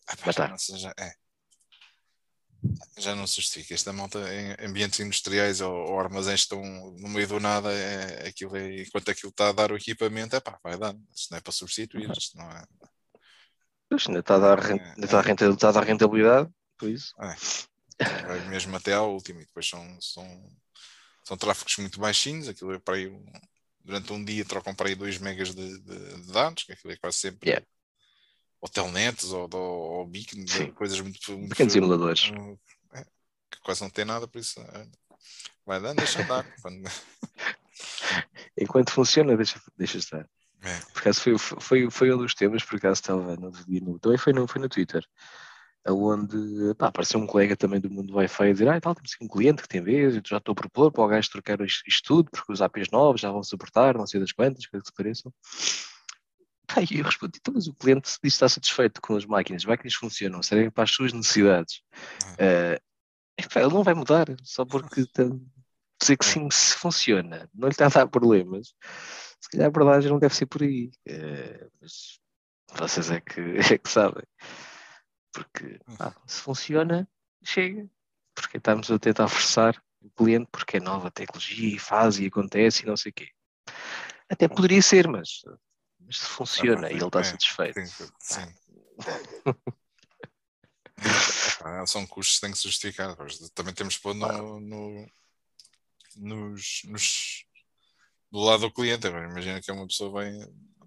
Ah, 0.07 0.17
pá, 0.17 0.31
já 0.31 0.47
Matar. 0.47 0.51
não 0.51 0.79
já, 0.79 0.95
é. 0.97 1.13
Já 2.99 3.17
não 3.17 3.27
se 3.27 3.37
justifica. 3.37 3.75
Esta 3.75 3.93
malta 3.93 4.21
em 4.33 4.65
ambientes 4.65 5.01
industriais 5.01 5.61
ou, 5.61 5.73
ou 5.73 5.99
armazéns 5.99 6.41
estão 6.41 6.63
no 6.63 7.09
meio 7.09 7.27
do 7.27 7.41
nada, 7.41 7.73
é, 7.73 8.29
aquilo 8.29 8.57
é, 8.57 8.83
enquanto 8.83 9.11
aquilo 9.11 9.31
está 9.31 9.49
a 9.49 9.53
dar 9.53 9.73
o 9.73 9.77
equipamento, 9.77 10.37
é 10.37 10.41
pá, 10.41 10.57
vai 10.63 10.79
dar. 10.79 10.95
Isto 11.13 11.33
não 11.33 11.39
é 11.39 11.41
para 11.41 11.53
substituir, 11.53 12.09
isto 12.17 12.39
não 12.39 12.49
é. 12.49 12.65
Pois, 13.91 14.07
ainda 14.07 14.21
está 14.21 14.37
a 14.37 14.39
dar, 14.39 14.65
ainda 14.65 15.05
está 15.05 15.69
a 15.69 15.73
dar 15.73 15.85
rentabilidade, 15.85 16.49
por 16.77 16.89
isso. 16.89 17.13
vai 17.19 18.49
mesmo 18.49 18.77
até 18.77 18.95
ao 18.95 19.13
último 19.13 19.41
e 19.41 19.47
depois 19.47 19.69
são, 19.69 20.01
são, 20.01 20.25
são 21.29 21.37
tráfegos 21.37 21.77
muito 21.77 22.01
baixinhos, 22.01 22.49
aquilo 22.49 22.73
é 22.73 22.79
para 22.79 22.95
aí 22.97 23.13
durante 23.85 24.11
um 24.15 24.25
dia 24.25 24.45
trocam 24.47 24.75
para 24.75 24.89
aí 24.89 24.95
2 24.95 25.19
megas 25.19 25.55
de, 25.55 25.79
de- 25.81 26.23
de 26.23 26.33
dados, 26.33 26.65
que 26.65 26.73
aquilo 26.73 26.93
é 26.93 26.97
quase 26.97 27.19
sempre 27.19 27.51
Yeah. 27.51 27.67
ou 28.61 28.69
telnets 28.69 29.25
ou, 29.31 29.49
ou, 29.53 29.61
ou 29.99 30.07
beacon, 30.07 30.47
Sim. 30.47 30.73
coisas 30.73 30.99
muito, 31.01 31.33
muito 31.39 31.51
Pequenos 31.51 31.77
emuladores. 31.77 32.31
é, 32.95 33.05
que 33.51 33.61
quase 33.63 33.83
não 33.83 33.91
tem 33.91 34.05
nada, 34.07 34.27
por 34.27 34.39
isso 34.39 34.59
é, 34.61 34.87
vai 35.67 35.79
dando, 35.81 35.99
deixa 35.99 36.23
andar. 36.23 36.45
Quando- 36.63 36.83
Enquanto 38.57 38.91
funciona, 38.93 39.37
deixa, 39.37 39.61
deixa 39.77 39.99
estar. 39.99 40.29
é, 40.63 40.81
Por 40.93 41.01
acaso 41.01 41.21
foi, 41.21 41.39
foi, 41.39 41.91
foi 41.91 42.13
um 42.13 42.19
dos 42.19 42.35
temas, 42.35 42.65
por 42.65 42.77
acaso 42.77 43.01
estava 43.01 43.37
no, 43.37 43.51
no 43.69 43.99
também 43.99 44.19
foi 44.19 44.33
no, 44.33 44.49
foi 44.49 44.61
no 44.63 44.69
Twitter, 44.69 45.07
onde 45.93 46.75
pá, 46.77 46.89
apareceu 46.89 47.21
um 47.21 47.27
colega 47.27 47.57
também 47.57 47.81
do 47.81 47.91
mundo 47.91 48.09
do 48.09 48.17
Wi-Fi 48.17 48.49
a 48.49 48.53
dizer, 48.53 48.69
ah, 48.69 48.77
e 48.77 48.81
tal, 48.81 48.95
temos 48.95 49.13
aqui 49.15 49.25
um 49.25 49.29
cliente 49.29 49.63
que 49.63 49.69
tem 49.69 49.83
vez, 49.83 50.17
eu 50.17 50.23
já 50.27 50.39
estou 50.39 50.53
a 50.53 50.57
propor 50.57 50.93
para 50.93 51.05
o 51.05 51.09
gajo 51.09 51.31
trocar 51.31 51.61
isto, 51.61 51.83
tudo, 52.05 52.31
porque 52.31 52.53
os 52.53 52.61
APs 52.63 52.91
novos 52.91 53.21
já 53.21 53.31
vão 53.31 53.43
suportar, 53.43 53.97
não 53.97 54.07
sei 54.07 54.21
das 54.21 54.33
quantas, 54.33 54.67
coisas 54.67 54.89
que 54.89 54.95
se 54.95 54.97
pareçam. 54.97 55.33
Pá, 56.67 56.83
e 56.83 56.99
eu 56.99 57.05
respondi, 57.05 57.39
então, 57.41 57.55
mas 57.55 57.67
o 57.67 57.75
cliente 57.75 58.09
diz 58.09 58.19
que 58.19 58.27
está 58.27 58.49
satisfeito 58.49 59.01
com 59.01 59.17
as 59.17 59.25
máquinas, 59.25 59.63
as 59.63 59.67
máquinas 59.67 59.95
funcionam, 59.95 60.43
servem 60.43 60.71
para 60.71 60.85
as 60.85 60.91
suas 60.91 61.13
necessidades. 61.13 61.81
Eh, 62.39 62.81
epá, 63.39 63.61
ele 63.61 63.73
não 63.73 63.83
vai 63.83 63.95
mudar, 63.95 64.27
só 64.43 64.65
porque 64.65 65.07
tem- 65.07 65.41
dizer 66.01 66.17
que 66.17 66.25
sim, 66.27 66.49
se 66.51 66.75
funciona, 66.77 67.49
não 67.55 67.69
lhe 67.69 67.73
está 67.73 67.87
a 67.87 67.89
dar 67.89 68.07
problemas, 68.07 68.75
se 69.41 69.49
calhar 69.51 69.67
a 69.69 69.71
verdade 69.71 70.09
não 70.09 70.19
deve 70.19 70.35
ser 70.35 70.47
por 70.47 70.63
aí. 70.63 70.91
Eh, 71.07 71.67
mas 71.81 72.21
vocês 72.77 73.11
é 73.11 73.21
que, 73.21 73.41
é 73.75 73.79
que 73.79 73.89
sabem. 73.91 74.25
Porque 75.39 75.81
ah, 76.01 76.13
se 76.27 76.41
funciona, 76.41 77.09
chega. 77.45 77.89
Porque 78.35 78.57
estamos 78.59 78.91
a 78.91 78.99
tentar 78.99 79.29
forçar 79.29 79.81
o 80.01 80.11
cliente 80.11 80.49
porque 80.51 80.77
é 80.79 80.81
nova 80.81 81.11
tecnologia 81.11 81.75
e 81.77 81.79
faz 81.79 82.19
e 82.19 82.27
acontece 82.27 82.83
e 82.83 82.87
não 82.87 82.97
sei 82.97 83.11
o 83.11 83.13
quê. 83.15 83.29
Até 84.29 84.49
poderia 84.49 84.83
ser, 84.83 85.09
mas, 85.09 85.43
mas 86.01 86.19
se 86.19 86.27
funciona 86.27 86.91
e 86.91 86.97
ele 86.97 87.05
está 87.07 87.21
é, 87.21 87.25
satisfeito. 87.25 87.75
que- 87.75 88.13
sim. 88.21 88.55
Epá, 91.61 91.87
são 91.87 92.07
custos 92.07 92.37
que 92.37 92.41
têm 92.43 92.51
que 92.53 92.59
se 92.59 92.65
justificar. 92.65 93.17
Também 93.55 93.73
temos 93.75 93.97
que 93.97 94.03
pôr 94.03 94.15
no, 94.15 94.61
no- 94.61 95.11
nos, 96.17 96.83
nos- 96.85 97.45
do 98.31 98.41
lado 98.41 98.61
do 98.63 98.73
cliente. 98.73 99.07
Imagina 99.07 99.61
que 99.61 99.71
uma 99.71 99.87
pessoa 99.87 100.11
vai, 100.11 100.31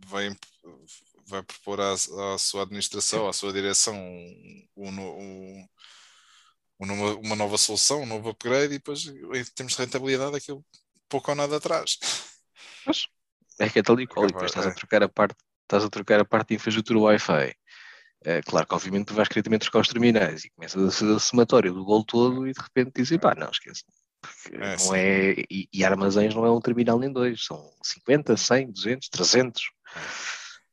vai, 0.08 0.29
vai 1.28 1.44
propor 1.44 1.80
à, 1.82 1.94
à 1.94 2.38
sua 2.38 2.63
administração, 2.63 3.28
à 3.28 3.34
sua 3.34 3.54
direção, 3.54 3.96
um, 3.96 4.67
um 4.78 5.67
um- 6.80 7.19
uma, 7.19 7.36
nova 7.36 7.58
solução, 7.58 8.02
um 8.02 8.06
novo 8.06 8.30
upgrade, 8.30 8.74
e 8.74 8.78
depois 8.78 9.06
em 9.06 9.43
termos 9.56 9.74
de 9.76 9.82
rentabilidade, 9.82 10.36
aquilo 10.36 10.65
pouco 11.08 11.30
ou 11.32 11.36
nada 11.38 11.58
atrás. 11.58 11.98
É 13.60 13.69
que 13.69 13.80
é 13.80 13.84
tal 13.84 14.00
e 14.00 14.08
qual, 14.08 14.26
e 14.26 14.30
depois 14.30 14.52
estás 14.52 14.65
é. 14.65 14.69
a 14.69 14.74
trocar 14.74 15.04
a 15.04 15.10
parte, 15.10 15.36
estás 15.63 15.84
a 15.84 15.89
trocar 15.89 16.19
a 16.19 16.26
parte 16.26 16.50
de 16.50 16.56
infraestrutura 16.56 17.00
Wi-Fi. 17.00 17.54
É, 18.24 18.41
claro 18.43 18.67
que 18.67 18.76
obviamente 18.76 19.08
tu 19.08 19.13
vais 19.15 19.28
querer 19.28 19.43
também 19.43 19.60
trocar 19.60 19.80
os 19.82 19.88
terminais 19.88 20.45
e 20.45 20.50
começas 20.52 20.84
a 20.84 20.91
fazer 20.91 21.12
o 21.12 21.19
somatório 21.19 21.74
do 21.74 21.86
bolo 21.86 22.06
todo 22.06 22.48
e 22.48 22.54
de 22.54 22.62
repente 22.62 22.91
dizes, 22.95 23.17
pá, 23.17 23.36
não, 23.36 23.50
esquece. 23.50 23.84
Porque 24.22 24.58
É, 24.60 24.78
não 24.78 24.78
sim. 24.78 24.95
é, 24.95 25.32
e, 25.50 25.67
e 25.74 25.84
armazéns 25.84 26.36
não 26.36 26.45
é 26.45 26.52
um 26.52 26.62
terminal 26.62 27.00
nem 27.00 27.12
dois, 27.12 27.43
são 27.45 27.72
50, 27.84 28.38
100, 28.38 28.72
200, 28.72 29.10
300 29.10 29.63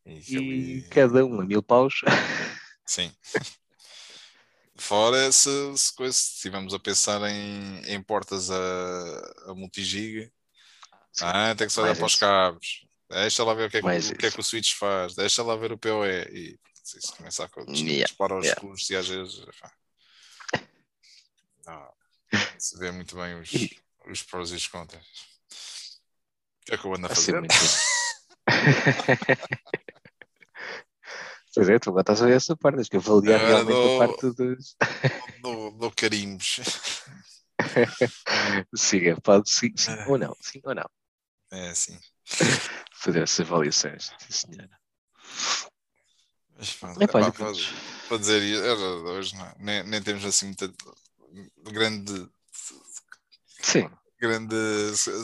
E, 0.08 0.78
e 0.78 0.82
cada 0.90 1.24
um 1.24 1.40
a 1.40 1.44
mil 1.44 1.62
paus. 1.62 2.00
Sim. 2.86 3.12
Fora 4.76 5.30
se, 5.32 5.50
se, 5.76 5.94
coisa, 5.94 6.16
estivermos 6.16 6.72
a 6.72 6.78
pensar 6.78 7.20
em, 7.28 7.82
em 7.86 8.02
portas 8.02 8.50
a, 8.50 9.50
a 9.50 9.54
multigiga, 9.54 10.30
Sim, 11.12 11.24
ah, 11.26 11.54
tem 11.54 11.66
que 11.66 11.72
se 11.72 11.80
olhar 11.80 11.96
para 11.96 12.06
os 12.06 12.14
cabos, 12.14 12.86
deixa 13.10 13.44
lá 13.44 13.54
ver 13.54 13.66
o 13.66 13.70
que 13.70 13.78
é 13.78 13.82
que, 13.82 14.16
que, 14.16 14.26
é 14.26 14.30
que 14.30 14.40
o 14.40 14.42
switch 14.42 14.74
faz, 14.74 15.14
deixa 15.14 15.42
lá 15.42 15.56
ver 15.56 15.72
o 15.72 15.78
PoE 15.78 16.22
e 16.32 16.58
se 16.82 16.98
isso 16.98 17.14
começa 17.16 17.44
a 17.44 17.48
Yeah, 17.68 18.06
disparar 18.06 18.38
os 18.38 18.46
yeah. 18.46 18.60
custos 18.60 18.88
e 18.88 18.96
às 18.96 19.08
vezes 19.08 19.44
não, 21.66 21.92
se 22.58 22.78
vê 22.78 22.90
muito 22.90 23.14
bem 23.14 23.38
os, 23.38 23.50
os 24.06 24.22
prós 24.22 24.50
e 24.52 24.54
os 24.54 24.66
contras. 24.68 25.04
O 26.62 26.66
que 26.66 26.74
é 26.74 26.78
que 26.78 26.84
eu 26.86 26.94
ando 26.94 27.06
a 27.06 27.10
fazer? 27.10 27.34
Pois 31.58 31.68
é, 31.68 31.76
tu 31.76 31.90
agora 31.90 32.02
estás 32.02 32.22
a 32.22 32.26
ver 32.26 32.36
essa 32.36 32.56
parte, 32.56 32.76
tens 32.76 32.88
que 32.88 32.96
avaliar 32.98 33.40
Agora 33.40 33.64
realmente 33.64 33.82
dou- 33.84 33.96
a 33.96 33.98
parte 33.98 34.30
dos. 34.30 34.76
Dou, 35.42 35.72
dou 35.72 35.90
carimbos. 35.90 36.60
Siga, 38.76 39.20
pode 39.20 39.50
sim, 39.50 39.72
sim 39.76 39.96
ou 40.06 40.16
não, 40.16 40.36
sim 40.40 40.60
ou 40.64 40.72
não. 40.72 40.88
É 41.50 41.70
assim. 41.70 41.98
Fazer 42.92 43.22
essas 43.24 43.40
avaliações, 43.44 44.12
sim 44.20 44.52
senhora. 44.52 44.78
Mas 46.56 46.72
pronto, 46.74 47.02
Epá, 47.02 47.12
para, 47.12 47.32
pronto. 47.32 47.58
para 48.08 48.18
dizer 48.18 48.40
isso, 48.40 48.62
era 48.62 48.78
hoje 48.78 49.34
não 49.34 49.46
é? 49.46 49.54
nem, 49.58 49.82
nem 49.82 50.00
temos 50.00 50.24
assim 50.24 50.46
muita 50.46 50.72
grande, 51.72 52.28
Sim, 53.60 53.90
grande 54.20 54.54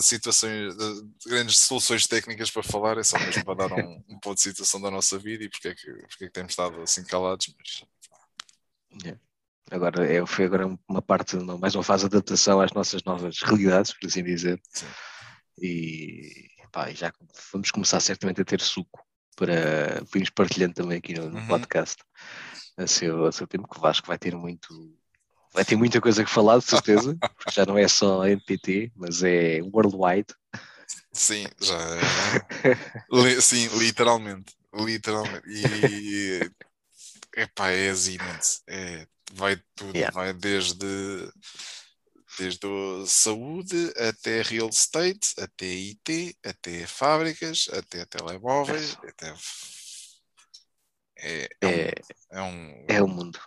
situações, 0.03 0.75
grandes 1.27 1.59
soluções 1.59 2.07
técnicas 2.07 2.51
para 2.51 2.63
falar, 2.63 2.99
é 2.99 3.03
só 3.03 3.19
mesmo 3.19 3.45
para 3.45 3.69
dar 3.69 3.73
um, 3.75 4.03
um 4.09 4.19
ponto 4.21 4.37
de 4.37 4.43
situação 4.43 4.81
da 4.81 4.91
nossa 4.91 5.19
vida 5.19 5.45
e 5.45 5.49
porque 5.49 5.69
é 5.69 5.75
que, 5.75 5.93
porque 5.93 6.25
é 6.25 6.27
que 6.29 6.33
temos 6.33 6.53
estado 6.53 6.81
assim 6.81 7.05
calados, 7.05 7.55
mas 7.59 7.85
agora 9.71 10.07
é, 10.07 10.25
foi 10.27 10.45
agora 10.45 10.67
uma 10.89 11.03
parte, 11.03 11.37
uma- 11.37 11.59
mais 11.59 11.75
uma 11.75 11.83
fase 11.83 12.09
de 12.09 12.17
adaptação 12.17 12.61
às 12.61 12.73
nossas 12.73 13.03
novas 13.05 13.41
realidades, 13.43 13.93
por 13.93 14.07
assim 14.07 14.23
dizer. 14.23 14.61
Sim. 14.71 14.87
E, 15.61 16.49
pá, 16.73 16.91
já 16.93 17.13
vamos 17.53 17.71
começar 17.71 18.01
certamente 18.01 18.41
a 18.41 18.45
ter 18.45 18.61
suco 18.61 19.05
para 19.37 20.03
irmos 20.15 20.31
partilhando 20.31 20.75
também 20.75 20.99
aqui 20.99 21.15
no, 21.15 21.29
no 21.31 21.39
Uhum. 21.39 21.47
podcast 21.49 22.03
a 22.77 22.87
seu, 22.87 23.27
a 23.27 23.33
seu 23.33 23.47
tempo, 23.47 23.69
que 23.69 23.79
o 23.79 23.81
Vasco 23.81 24.07
vai 24.07 24.19
ter 24.19 24.35
muito. 24.37 24.97
Vai 25.55 25.65
ter 25.65 25.77
muita 25.77 26.01
coisa 26.01 26.25
que 26.25 26.31
falar, 26.31 26.59
de 26.59 26.65
certeza, 26.65 27.19
porque 27.39 27.53
já 27.55 27.65
não 27.67 27.79
é 27.79 27.89
só 27.89 28.27
NPT, 28.27 28.93
mas 28.97 29.23
é 29.23 29.61
worldwide. 29.63 30.35
sim, 31.13 31.49
já 31.61 31.75
li- 33.11 33.41
sim, 33.43 33.69
literalmente, 33.79 34.55
literalmente. 34.75 35.47
E 35.49 36.51
epá, 37.37 37.71
é 37.71 37.89
eximante, 37.89 38.61
é, 38.69 39.07
vai 39.35 39.57
tudo, 39.77 39.99
Yeah. 39.99 40.11
vai 40.13 40.33
desde 40.35 40.87
desde 42.39 43.07
saúde 43.07 43.93
até 43.97 44.43
real 44.43 44.69
estate, 44.69 45.35
até 45.39 45.67
IT, 45.67 46.37
até 46.45 46.87
fábricas, 46.87 47.69
até 47.73 48.05
telemóveis, 48.07 48.97
até 49.09 49.35
é, 51.17 51.49
é, 51.61 51.67
É, 51.67 51.69
um, 51.69 51.95
é 52.31 52.43
um 52.43 52.87
é 52.89 53.03
o 53.03 53.09
mundo. 53.09 53.39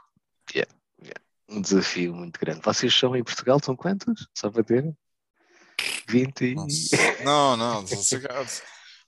Um 1.50 1.62
desafio 1.62 2.14
muito 2.14 2.40
grande. 2.40 2.62
Vocês 2.64 2.94
são 2.94 3.16
em 3.16 3.24
Portugal, 3.24 3.60
são 3.64 3.76
quantos? 3.76 4.28
Só 4.34 4.50
para 4.50 4.64
ter? 4.64 4.94
20 6.10 6.42
e... 6.44 6.56
Não, 7.24 7.56
não, 7.56 7.86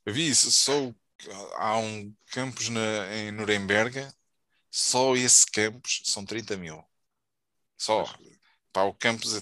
eu 0.05 0.13
vi 0.13 0.29
isso, 0.29 0.71
o- 0.71 0.95
há 1.57 1.77
um 1.77 2.13
campus 2.31 2.69
na, 2.69 3.15
em 3.15 3.31
Nuremberg, 3.31 4.07
só 4.71 5.15
esse 5.15 5.45
campus 5.51 6.01
são 6.05 6.25
30 6.25 6.55
mil. 6.57 6.83
Só. 7.77 8.03
Pá, 8.71 8.83
o 8.83 8.93
campus 8.93 9.35
é, 9.35 9.41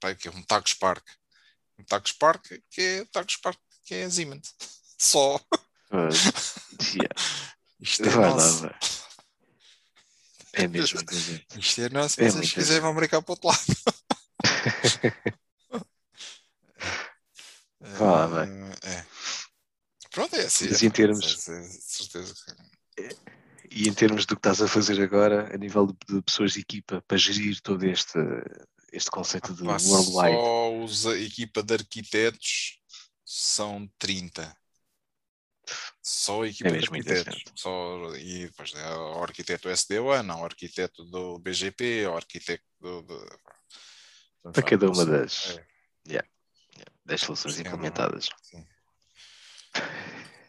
pá, 0.00 0.14
que 0.14 0.28
é 0.28 0.30
um 0.30 0.42
Tacos 0.42 0.74
Park. 0.74 1.04
Um 1.78 1.84
Tacos 1.84 2.12
Park 2.12 2.46
que 2.70 2.80
é 2.80 3.04
Tacos 3.06 3.36
Park 3.36 3.58
que 3.84 3.94
é 3.94 4.08
Siemens. 4.10 4.54
Só. 4.98 5.38
Ah, 5.90 6.08
yeah. 6.94 7.14
Isto 7.80 8.04
é 8.04 8.08
Vai 8.08 8.30
lá, 8.30 8.36
nosso. 8.36 8.60
vai. 8.62 8.74
É 10.54 10.66
mesmo, 10.68 10.98
gente. 11.10 11.46
Isto 11.58 11.80
é 11.82 11.88
nosso. 11.88 12.20
É 12.20 12.28
Vocês 12.30 12.52
quiserem 12.52 12.80
vão 12.82 12.94
brincar 12.94 13.20
para 13.22 13.32
o 13.32 13.34
outro 13.34 13.48
lado. 13.48 13.64
Vá 17.80 18.26
lá, 18.26 18.44
bem. 18.46 18.64
É. 18.84 19.04
Pronto, 20.10 20.36
é 20.36 20.44
assim. 20.44 20.68
Mas 20.68 20.82
é, 20.82 20.86
em 20.86 20.90
termos- 20.90 21.48
é, 21.48 21.58
é, 21.58 21.62
certeza 21.80 22.34
que- 22.96 23.16
E 23.70 23.88
em 23.88 23.92
termos 23.94 24.24
do 24.26 24.36
que 24.36 24.40
estás 24.40 24.62
a 24.62 24.68
fazer 24.68 25.00
agora, 25.02 25.52
a 25.52 25.58
nível 25.58 25.86
de, 25.86 25.94
de 26.16 26.22
pessoas 26.22 26.52
de 26.52 26.60
equipa, 26.60 27.02
para 27.08 27.16
gerir 27.16 27.60
todo 27.60 27.84
este, 27.84 28.18
este 28.92 29.10
conceito 29.10 29.52
de 29.52 29.64
Pá, 29.64 29.76
worldwide. 29.82 30.92
Só 30.94 31.10
a 31.12 31.18
equipa 31.18 31.62
de 31.62 31.74
arquitetos 31.74 32.78
são 33.24 33.90
30. 33.98 34.56
Só 36.06 36.44
equipa 36.44 36.68
É 36.68 36.72
de 36.72 36.84
arquitetos. 36.84 37.44
Só, 37.56 38.14
e 38.16 38.46
depois 38.46 38.74
é 38.74 38.94
o 38.94 39.22
arquiteto 39.22 39.70
SD1, 39.70 40.38
o 40.38 40.44
arquiteto 40.44 41.02
do 41.06 41.38
BGP, 41.38 42.06
o 42.08 42.16
arquiteto 42.16 42.62
do. 42.78 43.00
do- 43.02 43.40
Para 44.52 44.62
cada 44.62 44.90
uma 44.90 45.06
das, 45.06 45.46
É. 45.48 45.66
yeah, 46.06 46.28
yeah, 46.76 46.92
das 47.06 47.22
soluções 47.22 47.54
Sim, 47.54 47.62
é 47.62 47.68
implementadas. 47.68 48.28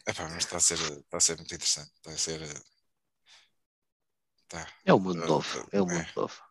Epá, 0.06 0.28
mas 0.28 0.44
está 0.44 0.58
a, 0.58 0.60
ser, 0.60 0.78
está 0.78 1.16
a 1.16 1.20
ser 1.20 1.36
muito 1.36 1.54
interessante. 1.54 1.90
Está 1.96 2.10
a 2.10 2.18
ser. 2.18 2.42
Está. 4.42 4.68
É 4.84 4.92
o 4.92 5.00
mundo 5.00 5.24
É, 5.24 5.26
novo, 5.26 5.68
é 5.72 5.80
o 5.80 5.88
é. 5.88 5.94
mundo 5.94 6.06
novo. 6.14 6.42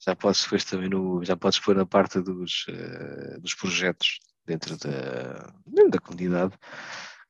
Já 0.00 0.16
podes 0.16 0.42
depois 0.42 0.64
também 0.64 0.88
no, 0.88 1.24
já 1.24 1.36
podes 1.36 1.60
pôr 1.60 1.76
na 1.76 1.86
parte 1.86 2.20
dos, 2.20 2.66
eh, 2.68 3.38
dos 3.38 3.54
projetos 3.54 4.18
dentro 4.44 4.76
da, 4.76 5.54
dentro 5.64 5.90
da 5.90 5.98
comunidade, 6.00 6.58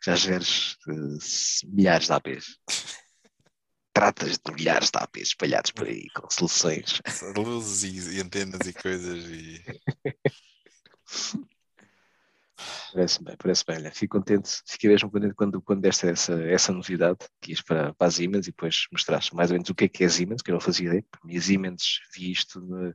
já 0.05 0.15
geres 0.15 0.77
s- 1.21 1.67
milhares 1.67 2.07
de 2.07 2.13
APs. 2.13 2.59
Tratas 3.93 4.39
de 4.39 4.53
milhares 4.53 4.91
de 4.91 4.99
APs 4.99 5.29
espalhados 5.29 5.71
por 5.71 5.87
aí, 5.87 6.09
com 6.11 6.29
soluções. 6.31 7.01
Luzes 7.37 7.83
e, 8.11 8.17
e 8.17 8.21
antenas 8.21 8.61
e 8.67 8.73
coisas 8.73 9.25
e. 9.25 9.63
Parece 12.93 13.23
bem, 13.23 13.37
parece 13.37 13.65
bem. 13.67 13.77
Olha, 13.77 13.93
fico 13.93 14.17
contente, 14.17 14.63
fiquei 14.67 14.89
mesmo 14.89 15.11
contente 15.11 15.35
quando, 15.35 15.61
quando 15.61 15.83
deste 15.83 16.07
essa, 16.09 16.33
essa 16.45 16.73
novidade, 16.73 17.19
que 17.41 17.51
ias 17.51 17.61
para, 17.61 17.93
para 17.95 18.07
a 18.09 18.11
Siemens 18.11 18.47
e 18.47 18.51
depois 18.51 18.87
mostraste 18.91 19.35
mais 19.35 19.51
ou 19.51 19.55
menos 19.55 19.69
o 19.69 19.75
que 19.75 19.85
é 19.85 19.89
que 19.89 20.05
é 20.05 20.07
a 20.07 20.11
Siemens, 20.11 20.41
que 20.41 20.51
eu 20.51 20.55
não 20.55 20.61
fazia 20.61 20.87
ideia, 20.87 21.03
porque 21.11 21.27
a 21.27 21.29
minha 21.29 21.41
Siemens 21.41 22.01
vi 22.15 22.31
isto, 22.33 22.61
de, 22.63 22.95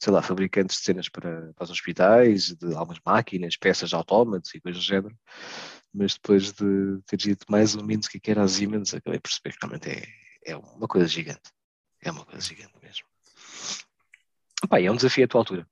sei 0.00 0.12
lá, 0.12 0.22
fabricantes 0.22 0.76
de 0.76 0.82
cenas 0.84 1.08
para, 1.08 1.52
para 1.54 1.64
os 1.64 1.70
hospitais, 1.70 2.54
de 2.54 2.74
algumas 2.76 3.00
máquinas, 3.04 3.56
peças 3.56 3.88
de 3.88 3.96
autómatos 3.96 4.54
e 4.54 4.60
coisas 4.60 4.80
do 4.80 4.86
género, 4.86 5.16
mas 5.94 6.14
depois 6.14 6.52
de 6.52 7.00
ter 7.06 7.16
dito 7.16 7.46
mais 7.48 7.74
ou 7.76 7.84
menos 7.84 8.06
o 8.06 8.10
que 8.10 8.16
é 8.16 8.20
que 8.20 8.30
era 8.30 8.42
a 8.42 8.48
Siemens, 8.48 8.92
acabei 8.92 9.20
por 9.20 9.28
perceber 9.30 9.52
que 9.52 9.58
realmente 9.62 9.88
é, 9.90 10.50
é 10.52 10.56
uma 10.56 10.88
coisa 10.88 11.06
gigante. 11.06 11.50
É 12.02 12.10
uma 12.10 12.24
coisa 12.24 12.40
gigante 12.40 12.74
mesmo. 12.82 13.06
Pá, 14.68 14.80
é 14.80 14.90
um 14.90 14.96
desafio 14.96 15.24
à 15.24 15.28
tua 15.28 15.40
altura, 15.40 15.68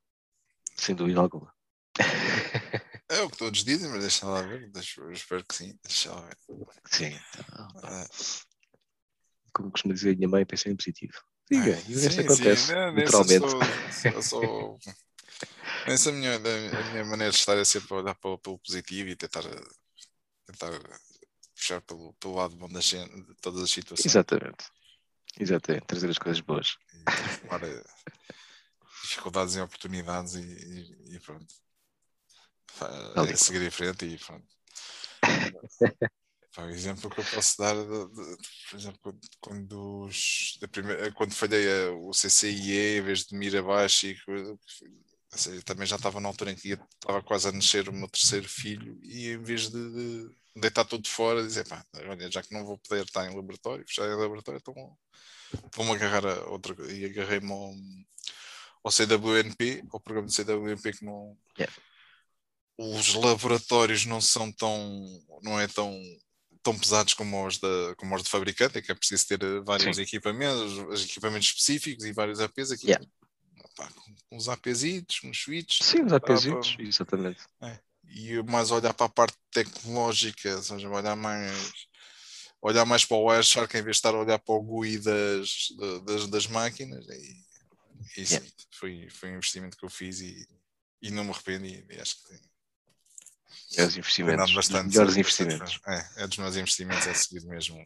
sem 0.76 0.94
dúvida 0.94 1.20
alguma. 1.20 1.52
É 3.08 3.20
o 3.20 3.28
que 3.28 3.36
todos 3.36 3.62
dizem, 3.64 3.90
mas 3.90 4.00
deixa 4.00 4.24
lá 4.26 4.40
ver. 4.42 4.70
Deixa, 4.70 5.00
eu 5.00 5.12
espero 5.12 5.44
que 5.44 5.54
sim. 5.54 5.78
Deixa 5.82 6.10
lá 6.14 6.22
ver. 6.22 6.36
Sim. 6.90 7.20
então, 7.34 7.68
pá. 7.74 7.80
Ah, 7.84 8.08
como 9.52 9.70
costuma 9.70 9.92
dizer 9.92 10.14
a 10.14 10.16
minha 10.16 10.28
mãe, 10.28 10.46
pensei 10.46 10.72
em 10.72 10.76
positivo. 10.76 11.12
Diga, 11.50 11.76
ah, 11.76 11.80
e 11.90 11.94
o 11.94 12.00
resto 12.00 12.14
sim, 12.14 12.20
acontece, 12.20 12.66
sim, 12.66 12.72
né, 12.72 12.90
naturalmente. 12.92 13.50
sou- 13.50 14.22
sou- 14.22 14.22
sou- 14.22 14.78
Essa 15.86 16.08
é 16.08 16.12
a 16.12 16.16
minha, 16.16 16.36
a 16.36 16.38
minha 16.92 17.04
maneira 17.04 17.30
de 17.30 17.36
estar 17.38 17.58
é 17.58 17.64
sempre 17.64 17.92
olhar 17.92 18.14
pelo, 18.14 18.38
pelo 18.38 18.58
positivo 18.58 19.10
e 19.10 19.16
tentar, 19.16 19.42
tentar 20.46 20.70
puxar 21.54 21.80
pelo, 21.82 22.12
pelo 22.14 22.34
lado 22.34 22.56
bom 22.56 22.68
das, 22.68 22.84
de 22.84 23.34
todas 23.40 23.62
as 23.62 23.70
situações. 23.70 24.06
Exatamente. 24.06 24.64
Exatamente, 25.38 25.86
trazer 25.86 26.10
as 26.10 26.18
coisas 26.18 26.40
boas. 26.40 26.76
E 26.94 27.04
transformar 27.04 27.62
eh, 27.64 27.84
dificuldades 29.02 29.56
em 29.56 29.60
oportunidades 29.62 30.34
e, 30.34 30.40
e- 30.42 31.16
e 31.16 31.20
pronto. 31.20 31.54
É 33.30 33.36
seguir 33.36 33.62
em 33.62 33.70
frente 33.70 34.04
e 34.06 34.18
pronto. 34.18 34.46
Pá, 36.54 36.64
O 36.64 36.68
exemplo 36.70 37.08
que 37.10 37.18
eu 37.20 37.24
posso 37.24 37.56
dar, 37.58 37.74
de- 37.74 38.08
de- 38.08 38.36
por 38.68 38.78
exemplo, 38.78 38.98
quando, 39.00 39.20
quando, 39.40 40.00
os- 40.04 40.58
primeira, 40.70 41.10
quando 41.12 41.32
falhei 41.32 41.66
a- 41.88 41.92
o 41.92 42.12
CCIE, 42.12 42.98
em 42.98 43.02
vez 43.02 43.24
de 43.24 43.34
me 43.34 43.46
ir 43.46 43.56
abaixo, 43.56 44.06
e, 44.06 44.14
seja, 45.38 45.62
também 45.62 45.86
já 45.86 45.96
estava 45.96 46.20
na 46.20 46.28
altura 46.28 46.52
em 46.52 46.56
que 46.56 46.72
estava 46.72 47.22
quase 47.22 47.48
a 47.48 47.52
nascer 47.52 47.88
o 47.88 47.92
meu 47.92 48.08
terceiro 48.08 48.48
filho, 48.48 48.98
e 49.02 49.30
em 49.30 49.42
vez 49.42 49.70
de, 49.70 49.90
de 49.90 50.30
deitar 50.56 50.84
tudo 50.84 51.08
fora, 51.08 51.42
dizer, 51.42 51.66
pá, 51.66 51.84
olha, 52.08 52.30
já 52.30 52.42
que 52.42 52.52
não 52.52 52.64
vou 52.64 52.78
poder 52.78 53.04
estar 53.04 53.26
em 53.26 53.34
laboratório, 53.34 53.84
fechar 53.86 54.06
em 54.06 54.16
laboratório, 54.16 54.60
então 54.60 54.96
vou-me 55.74 55.92
agarrar 55.92 56.26
a 56.26 56.50
outra 56.50 56.74
coisa. 56.74 56.92
E 56.92 57.04
agarrei-me 57.04 57.50
ao, 57.50 57.74
ao 58.84 58.90
CWNP, 58.92 59.84
ao 59.90 60.00
programa 60.00 60.28
de 60.28 60.34
CWNP 60.34 60.92
que 60.92 61.04
não. 61.04 61.36
Yeah. 61.58 61.74
Os 62.78 63.14
laboratórios 63.14 64.06
não 64.06 64.20
são 64.20 64.50
tão. 64.50 65.22
não 65.42 65.60
é 65.60 65.68
tão 65.68 66.00
tão 66.62 66.78
pesados 66.78 67.12
como 67.14 67.44
os, 67.44 67.58
da, 67.58 67.94
como 67.96 68.14
os 68.14 68.22
de 68.22 68.30
fabricante, 68.30 68.78
é 68.78 68.82
que 68.82 68.92
é 68.92 68.94
preciso 68.94 69.26
ter 69.26 69.42
eh, 69.42 69.60
vários 69.62 69.96
Sim. 69.96 70.02
equipamentos, 70.02 70.78
os 70.88 71.04
equipamentos 71.04 71.48
específicos 71.48 72.04
e 72.04 72.12
vários 72.12 72.38
APs 72.38 72.70
aqui. 72.70 72.86
Yeah. 72.86 73.04
Pá, 73.74 73.88
com 73.92 74.36
uns 74.36 74.48
APzitos, 74.48 75.20
uns 75.24 75.38
switches, 75.42 75.86
Sim, 75.86 76.02
os 76.04 76.10
dá 76.10 76.16
APzitos, 76.16 76.76
para- 76.76 76.84
exatamente. 76.84 77.40
e 78.08 78.42
mais 78.42 78.70
olhar 78.70 78.92
para 78.94 79.06
a 79.06 79.08
parte 79.08 79.36
tecnológica, 79.50 80.56
ou 80.56 80.62
seja, 80.62 80.88
olhar 80.88 81.16
mais 81.16 81.72
olhar 82.60 82.84
mais 82.84 83.04
para 83.04 83.16
o 83.16 83.24
Wireshark 83.24 83.76
em 83.76 83.82
vez 83.82 83.96
de 83.96 83.98
estar 83.98 84.14
a 84.14 84.18
olhar 84.20 84.38
para 84.38 84.54
o 84.54 84.62
GUI 84.62 84.96
das, 84.98 85.68
da- 85.76 85.98
das, 86.00 86.28
das 86.28 86.46
máquinas 86.46 87.04
e, 87.08 87.44
e 88.18 88.26
sim, 88.26 88.34
Yeah. 88.34 88.52
foi, 88.72 89.08
foi 89.10 89.30
um 89.32 89.36
investimento 89.36 89.76
que 89.76 89.84
eu 89.84 89.90
fiz 89.90 90.20
e, 90.20 90.46
e 91.00 91.10
não 91.10 91.24
me 91.24 91.30
arrependo 91.30 91.66
e, 91.66 92.00
acho 92.00 92.22
que 92.22 92.28
tem, 92.28 92.40
investimentos. 93.98 94.36
dado 94.36 94.48
os 94.48 94.54
bastante. 94.54 94.88
melhores 94.90 95.16
investimentos. 95.16 95.80
É, 95.88 96.22
é 96.22 96.26
dos 96.28 96.38
meus 96.38 96.54
investimentos 96.56 97.06
é 97.06 97.14
seguir 97.14 97.44
mesmo 97.46 97.84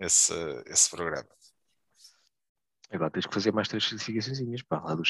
esse, 0.00 0.32
esse 0.66 0.88
programa. 0.88 1.28
Agora 2.92 3.10
tens 3.10 3.26
que 3.26 3.32
fazer 3.32 3.52
mais 3.52 3.68
três 3.68 3.88
certificações, 3.88 4.62
pá, 4.62 4.78
lá 4.80 4.94
dos 4.94 5.08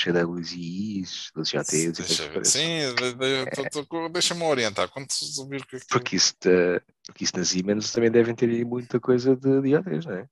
dos 1.35 1.51
GATs 1.51 1.73
e 1.73 1.91
Deixa 1.93 1.93
coisas 1.93 2.19
ver. 2.19 2.33
parecem. 2.33 2.91
Sim, 2.93 3.85
tô- 3.87 4.09
deixa-me 4.09 4.43
orientar. 4.45 4.89
Quando 4.89 5.11
subir 5.11 5.67
que 5.67 5.77
é 5.77 5.81
que 5.81 5.87
Porque 5.89 6.15
isso, 6.15 6.33
da- 6.41 6.81
porque 7.07 7.25
isso 7.25 7.37
nas 7.37 7.49
Siemens 7.49 7.91
também 7.91 8.11
devem 8.11 8.35
ter 8.37 8.49
aí 8.49 8.65
muita 8.65 9.01
coisa 9.01 9.35
de, 9.35 9.61
de 9.63 9.71
GATs, 9.71 10.07
não 10.07 10.15
é? 10.15 10.29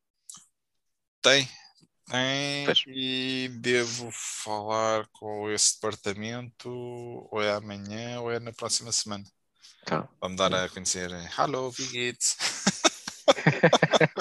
Tem, 1.23 1.45
tem 2.09 2.65
Pois. 2.67 2.85
e 2.87 3.49
devo 3.61 4.11
falar 4.13 5.09
com 5.13 5.51
esse 5.51 5.75
departamento 5.75 6.71
ou 6.71 7.43
é 7.43 7.53
amanhã 7.53 8.21
ou 8.21 8.31
é 8.31 8.39
na 8.39 8.53
próxima 8.53 8.93
semana. 8.93 9.25
Tá. 9.85 10.09
Vamos 10.21 10.37
dar 10.37 10.55
a 10.55 10.69
conhecer. 10.69 11.11
Hello, 11.37 11.73
geht's? 11.77 12.37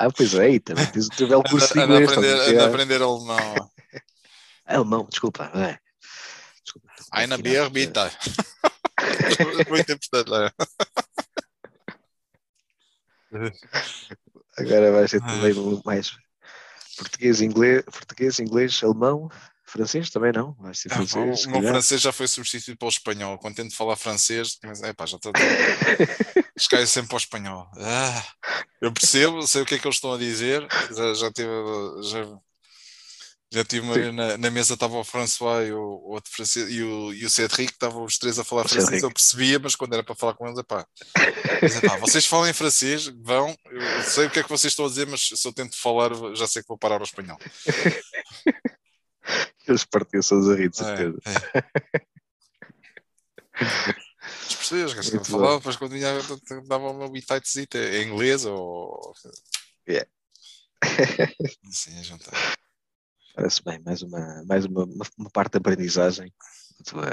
Ah, 0.00 0.10
pois 0.10 0.32
é, 0.34 0.58
também 0.60 0.86
tens 0.86 1.06
o 1.06 1.10
teu 1.10 1.26
belo 1.28 1.42
curso 1.42 1.72
de 1.74 1.80
Anda 1.80 1.94
a 1.94 2.00
inglês. 2.02 2.10
aprender, 2.12 2.34
a 2.40 2.44
anda 2.50 2.66
aprender 2.66 3.02
alemão. 3.02 3.70
Alemão, 4.64 5.06
desculpa. 5.10 5.50
É. 5.54 5.78
desculpa 6.62 6.88
estou 6.98 7.06
Eine 7.18 7.36
confinado. 7.36 7.42
Bier, 7.42 7.70
bitte. 7.70 8.00
Muito 9.70 9.92
importante. 9.92 10.28
lá. 10.30 10.52
Agora 14.56 14.92
vai 14.92 15.08
ser 15.08 15.20
Ah. 15.22 15.26
também 15.26 15.54
muito 15.54 15.82
mais 15.84 16.10
português, 16.96 17.40
inglês, 17.40 17.84
português, 17.84 18.38
inglês, 18.40 18.80
alemão, 18.82 19.28
francês 19.64 20.10
também 20.10 20.32
não. 20.32 20.54
Vai 20.54 20.74
ser 20.74 20.92
Ah, 20.92 20.96
francês. 20.96 21.44
o 21.46 21.50
meu 21.50 21.62
francês 21.62 22.00
já 22.00 22.12
foi 22.12 22.26
substituído 22.26 22.78
pelo 22.78 22.88
espanhol. 22.90 23.38
Quando 23.38 23.56
tento 23.56 23.74
falar 23.74 23.96
francês, 23.96 24.58
mas 24.64 24.82
é 24.82 24.92
pá, 24.92 25.06
já 25.06 25.18
Escaio 26.58 26.86
sempre 26.86 27.08
para 27.08 27.14
o 27.16 27.18
espanhol. 27.18 27.70
Ah, 27.78 28.24
eu 28.80 28.92
percebo, 28.92 29.46
sei 29.46 29.62
o 29.62 29.66
que 29.66 29.74
é 29.74 29.78
que 29.78 29.86
eles 29.86 29.96
estão 29.96 30.12
a 30.12 30.18
dizer. 30.18 30.66
Já, 30.94 31.14
já 31.14 31.32
tive. 31.32 31.48
Já, 32.02 32.38
já 33.50 33.64
tive 33.64 33.80
uma 33.86 34.12
na, 34.12 34.36
na 34.36 34.50
mesa, 34.50 34.74
estava 34.74 34.98
o 34.98 35.04
François 35.04 35.66
e 35.68 35.72
o, 35.72 35.78
o 35.80 36.10
outro 36.10 36.30
francês 36.30 36.68
e 36.70 36.82
o, 36.82 37.14
e 37.14 37.24
o 37.24 37.30
Cédric, 37.30 37.72
estavam 37.72 38.04
os 38.04 38.18
três 38.18 38.38
a 38.38 38.44
falar 38.44 38.66
O 38.66 38.68
francês. 38.68 39.02
Eu 39.02 39.10
percebia, 39.10 39.58
mas 39.58 39.74
quando 39.74 39.94
era 39.94 40.02
para 40.04 40.14
falar 40.14 40.34
com 40.34 40.46
eles, 40.46 40.58
é 40.58 40.62
pá. 40.62 40.86
vocês 42.00 42.26
falam 42.26 42.46
em 42.48 42.52
francês, 42.52 43.06
vão. 43.06 43.56
Eu 43.70 44.02
sei 44.02 44.26
o 44.26 44.30
que 44.30 44.40
é 44.40 44.42
que 44.42 44.50
vocês 44.50 44.72
estão 44.72 44.84
a 44.84 44.88
dizer, 44.88 45.06
mas 45.06 45.28
se 45.34 45.48
eu 45.48 45.52
tento 45.52 45.80
falar, 45.80 46.10
já 46.34 46.46
sei 46.46 46.60
que 46.60 46.68
vou 46.68 46.76
parar 46.76 46.96
ao 46.96 47.04
espanhol. 47.04 47.38
Eles 49.66 49.84
partiam-se 49.84 50.34
a 50.34 50.54
rir, 50.54 50.70
de 50.70 50.80
É, 50.82 50.84
certeza. 50.84 51.18
é. 51.26 52.02
Mas 53.60 53.94
gajos 54.70 55.10
que 55.10 55.16
eu 55.16 55.24
falava, 55.24 55.58
depois 55.58 55.76
quando 55.76 55.92
vinha, 55.92 56.08
dava 56.66 56.90
uma 56.90 57.08
bititezita 57.08 57.78
em 57.78 58.08
inglês 58.08 58.44
ou. 58.44 59.14
Yeah. 59.88 60.08
Sim, 61.70 61.98
a 61.98 62.02
jantar. 62.02 62.56
Parece 63.34 63.62
bem, 63.62 63.80
mais 63.84 64.02
uma, 64.02 64.44
mais 64.46 64.64
uma, 64.64 64.84
uma, 65.16 65.30
parte 65.30 65.52
de 65.52 65.58
aprendizagem 65.58 66.32
tua, 66.84 67.06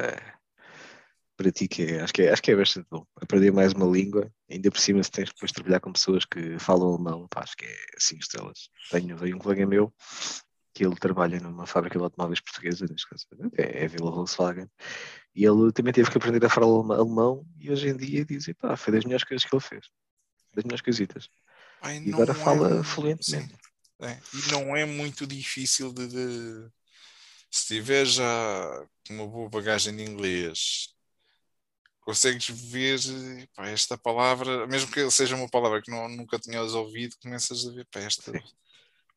para 1.38 1.52
ti 1.52 1.68
que 1.68 1.84
é, 1.84 2.02
acho, 2.02 2.14
que 2.14 2.24
é, 2.24 2.32
acho 2.32 2.42
que 2.42 2.52
é 2.52 2.56
bastante 2.56 2.88
bom. 2.90 3.06
Aprender 3.22 3.52
mais 3.52 3.74
uma 3.74 3.86
língua, 3.86 4.32
ainda 4.50 4.72
por 4.72 4.80
cima 4.80 5.04
se 5.04 5.12
tens 5.12 5.30
depois 5.30 5.52
trabalhar 5.52 5.80
com 5.80 5.92
pessoas 5.92 6.26
que 6.26 6.58
falam 6.60 6.94
alemão, 6.94 7.28
pá, 7.30 7.42
acho 7.44 7.56
que 7.56 7.66
é 7.66 7.76
5 7.98 8.22
estrelas. 8.22 8.70
Tenho, 8.90 9.18
tenho 9.18 9.36
um 9.36 9.40
colega 9.40 9.66
meu 9.66 9.94
que 10.76 10.86
ele 10.86 10.96
trabalha 10.98 11.40
numa 11.40 11.66
fábrica 11.66 11.98
de 11.98 12.04
automóveis 12.04 12.42
portuguesa, 12.42 12.86
neste 12.86 13.08
caso 13.08 13.26
é, 13.58 13.86
é 13.86 13.88
Vila 13.88 14.12
Volkswagen, 14.12 14.70
E 15.34 15.46
ele 15.46 15.72
também 15.72 15.94
teve 15.94 16.12
que 16.12 16.18
aprender 16.18 16.46
a 16.46 16.50
falar 16.50 16.68
alemão 16.68 17.48
e 17.58 17.72
hoje 17.72 17.88
em 17.88 17.96
dia 17.96 18.26
diz, 18.26 18.46
pá, 18.60 18.76
foi 18.76 18.92
das 18.94 19.06
melhores 19.06 19.24
coisas 19.24 19.46
que 19.48 19.56
ele 19.56 19.64
fez. 19.64 19.88
Das 20.54 20.66
melhores 20.66 20.82
coisitas. 20.82 21.30
Ai, 21.82 22.02
E 22.06 22.12
agora 22.12 22.34
não 22.34 22.44
fala 22.44 22.80
é- 22.82 22.84
fluentemente. 22.84 23.56
é. 24.02 24.20
E 24.34 24.52
não 24.52 24.76
é 24.76 24.86
muito 24.86 25.26
difícil 25.26 25.94
de, 25.94 26.08
de- 26.08 26.70
Se 27.50 27.68
tiver 27.68 28.06
já 28.06 28.86
uma 29.10 29.26
boa 29.26 29.50
bagagem 29.50 29.96
de 29.96 30.04
inglês, 30.04 30.94
consegues 32.02 32.50
ver 32.50 33.00
pá, 33.56 33.70
esta 33.70 33.98
palavra, 33.98 34.68
mesmo 34.68 34.92
que 34.92 35.10
seja 35.10 35.38
uma 35.38 35.50
palavra 35.50 35.82
que 35.82 35.90
não, 35.90 36.10
nunca 36.10 36.38
tinhas 36.38 36.74
ouvido, 36.74 37.16
começas 37.22 37.66
a 37.66 37.72
ver 37.72 37.88
pá, 37.90 38.02
esta, 38.02 38.32
Sim. 38.34 38.44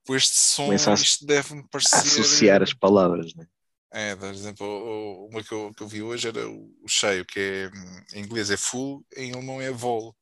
Com 0.06 0.14
este 0.16 0.36
som, 0.36 0.66
Começa 0.66 0.90
a- 0.90 0.94
isto 0.94 1.26
deve-me 1.26 1.66
parecer. 1.68 1.96
associar 1.98 2.62
as 2.62 2.72
palavras, 2.72 3.34
né? 3.34 3.46
É, 3.90 4.14
por 4.16 4.26
exemplo, 4.28 5.28
uma 5.30 5.42
que 5.42 5.52
eu, 5.52 5.72
que 5.74 5.82
eu 5.82 5.88
vi 5.88 6.02
hoje 6.02 6.28
era 6.28 6.46
o, 6.48 6.74
cheio, 6.86 7.24
que 7.24 7.40
é 7.40 8.18
em 8.18 8.22
inglês 8.22 8.50
é 8.50 8.56
full, 8.56 9.04
em 9.16 9.32
alemão 9.32 9.60
é 9.62 9.70
vol. 9.70 10.14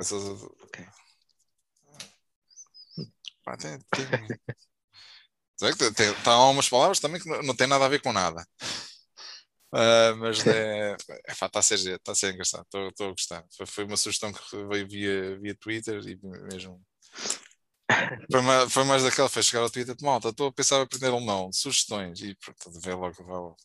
Essas- 0.00 0.42
Ok. 0.42 0.86
Pá, 3.44 3.56
tem, 3.56 3.78
tem... 3.90 4.06
Tem, 5.58 5.72
tem 5.94 6.14
há 6.26 6.48
umas 6.50 6.68
palavras 6.68 7.00
também 7.00 7.18
que 7.18 7.26
não, 7.28 7.42
não 7.42 7.56
têm 7.56 7.66
nada 7.66 7.86
a 7.86 7.88
ver 7.88 8.02
com 8.02 8.12
nada. 8.12 8.46
Ah, 9.72 10.14
mas 10.18 10.46
é, 10.46 10.94
é 11.26 11.34
pá, 11.34 11.46
está 11.46 11.60
a 11.60 11.62
ser, 11.62 11.76
está 11.78 12.12
a 12.12 12.14
ser 12.14 12.34
engraçado, 12.34 12.64
estou 12.64 12.88
estou 12.88 13.06
a 13.08 13.10
gostar. 13.12 13.44
Foi, 13.56 13.64
foi 13.66 13.84
uma 13.84 13.96
sugestão 13.96 14.30
que 14.32 14.40
veio 14.66 14.86
via, 14.86 15.38
via 15.38 15.54
Twitter 15.56 15.98
e 16.06 16.18
mesmo. 16.52 16.84
Foi 18.30 18.40
mais, 18.42 18.72
foi 18.72 18.84
mais 18.84 19.02
daquela, 19.02 19.28
foi 19.28 19.42
chegar 19.42 19.62
ao 19.62 19.70
Twitter, 19.70 19.94
malta, 20.02 20.28
estou 20.30 20.48
a 20.48 20.52
pensar 20.52 20.78
em 20.78 20.82
aprender 20.82 21.06
alemão, 21.08 21.52
sugestões, 21.52 22.20
e 22.20 22.34
pronto, 22.36 22.80
vê 22.80 22.92
logo. 22.94 23.56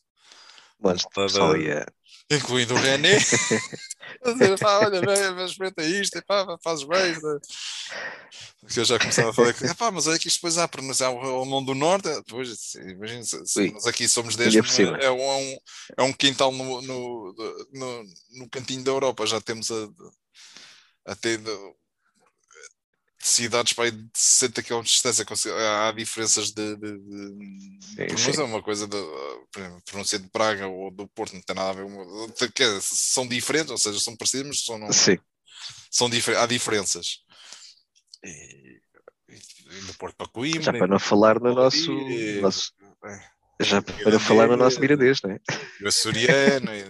Mas 0.82 1.02
o 1.04 1.08
Malta 1.08 1.20
pessoal 1.26 1.56
ia. 1.56 1.86
incluindo 2.30 2.74
o 2.74 2.78
René, 2.78 3.18
a 4.24 4.32
dizer, 4.32 4.58
pá, 4.58 4.78
olha, 4.80 5.02
vem, 5.02 5.34
vem, 5.34 5.44
experimenta 5.46 5.82
isto, 5.84 6.18
e 6.18 6.22
pá, 6.22 6.56
fazes 6.62 6.84
bem. 6.84 7.12
né? 7.14 7.38
Que 8.72 8.80
eu 8.80 8.84
já 8.84 8.98
começava 8.98 9.30
a 9.30 9.32
falar, 9.32 9.52
que, 9.54 9.74
pá, 9.74 9.90
mas 9.90 10.06
olha 10.06 10.18
que 10.18 10.28
isto 10.28 10.36
depois 10.38 10.56
há 10.56 10.68
pronunciar 10.68 11.12
o 11.12 11.18
alemão 11.40 11.64
do 11.64 11.74
norte, 11.74 12.08
depois, 12.08 12.74
imagina, 12.76 13.22
se, 13.24 13.44
se 13.46 13.60
Ui. 13.60 13.72
nós 13.72 13.86
aqui 13.86 14.08
somos 14.08 14.36
10, 14.36 14.54
Ainda 14.54 14.62
por 14.62 14.70
cima. 14.70 15.00
é, 15.00 15.10
um, 15.10 15.20
é 15.20 15.36
um- 15.36 15.58
é 15.98 16.02
um 16.04 16.12
quintal 16.12 16.52
no, 16.52 16.80
no, 16.82 17.34
no, 17.72 18.04
no 18.38 18.48
cantinho 18.50 18.82
da 18.84 18.90
Europa, 18.92 19.26
já 19.26 19.40
temos 19.40 19.70
a, 19.70 19.74
a 21.06 21.14
ter 21.16 21.40
cidades 23.28 23.72
para 23.72 23.84
aí 23.84 23.90
de 23.90 24.08
60 24.14 24.62
km 24.62 24.82
de 24.82 24.88
distância, 24.90 25.24
há 25.88 25.92
diferenças 25.92 26.50
de, 26.50 26.76
de, 26.76 26.98
de 26.98 27.78
Sim, 27.86 28.06
pronúncia, 28.06 28.32
sim. 28.34 28.42
uma 28.42 28.62
coisa 28.62 28.86
de, 28.86 28.96
por 29.52 29.60
exemplo, 29.60 29.82
pronúncia 29.84 30.18
de 30.18 30.28
Praga 30.28 30.66
ou 30.66 30.90
do 30.90 31.06
Porto 31.08 31.34
não 31.34 31.42
tem 31.42 31.54
nada 31.56 31.70
a 31.70 31.72
ver, 31.72 31.84
uma- 31.84 32.32
são 32.80 33.26
diferentes, 33.26 33.70
ou 33.70 33.78
seja, 33.78 34.00
são 34.00 34.16
parecidas, 34.16 34.46
mas 34.48 34.64
são, 34.64 34.78
não, 34.78 34.92
Sim. 34.92 35.18
são 35.90 36.10
difer- 36.10 36.36
há 36.36 36.46
diferenças. 36.46 37.18
E, 38.24 38.80
e 39.28 39.80
do 39.86 39.94
Porto 39.94 40.16
para 40.16 40.28
Coimbra, 40.28 40.62
Já 40.62 40.72
para 40.72 40.86
não 40.86 40.98
falar 40.98 41.40
no 41.40 41.54
nosso. 41.54 41.90
e- 41.92 42.40
nosso- 42.40 42.72
é, 43.04 43.30
já 43.64 43.80
para 43.82 44.10
não 44.10 44.20
falar 44.20 44.48
no 44.48 44.56
nosso 44.56 44.80
Miradês, 44.80 45.20
não 45.22 45.30
é? 45.30 45.40
e 45.80 45.84
o 45.84 45.88
açoriano, 45.88 46.74
e, 46.74 46.84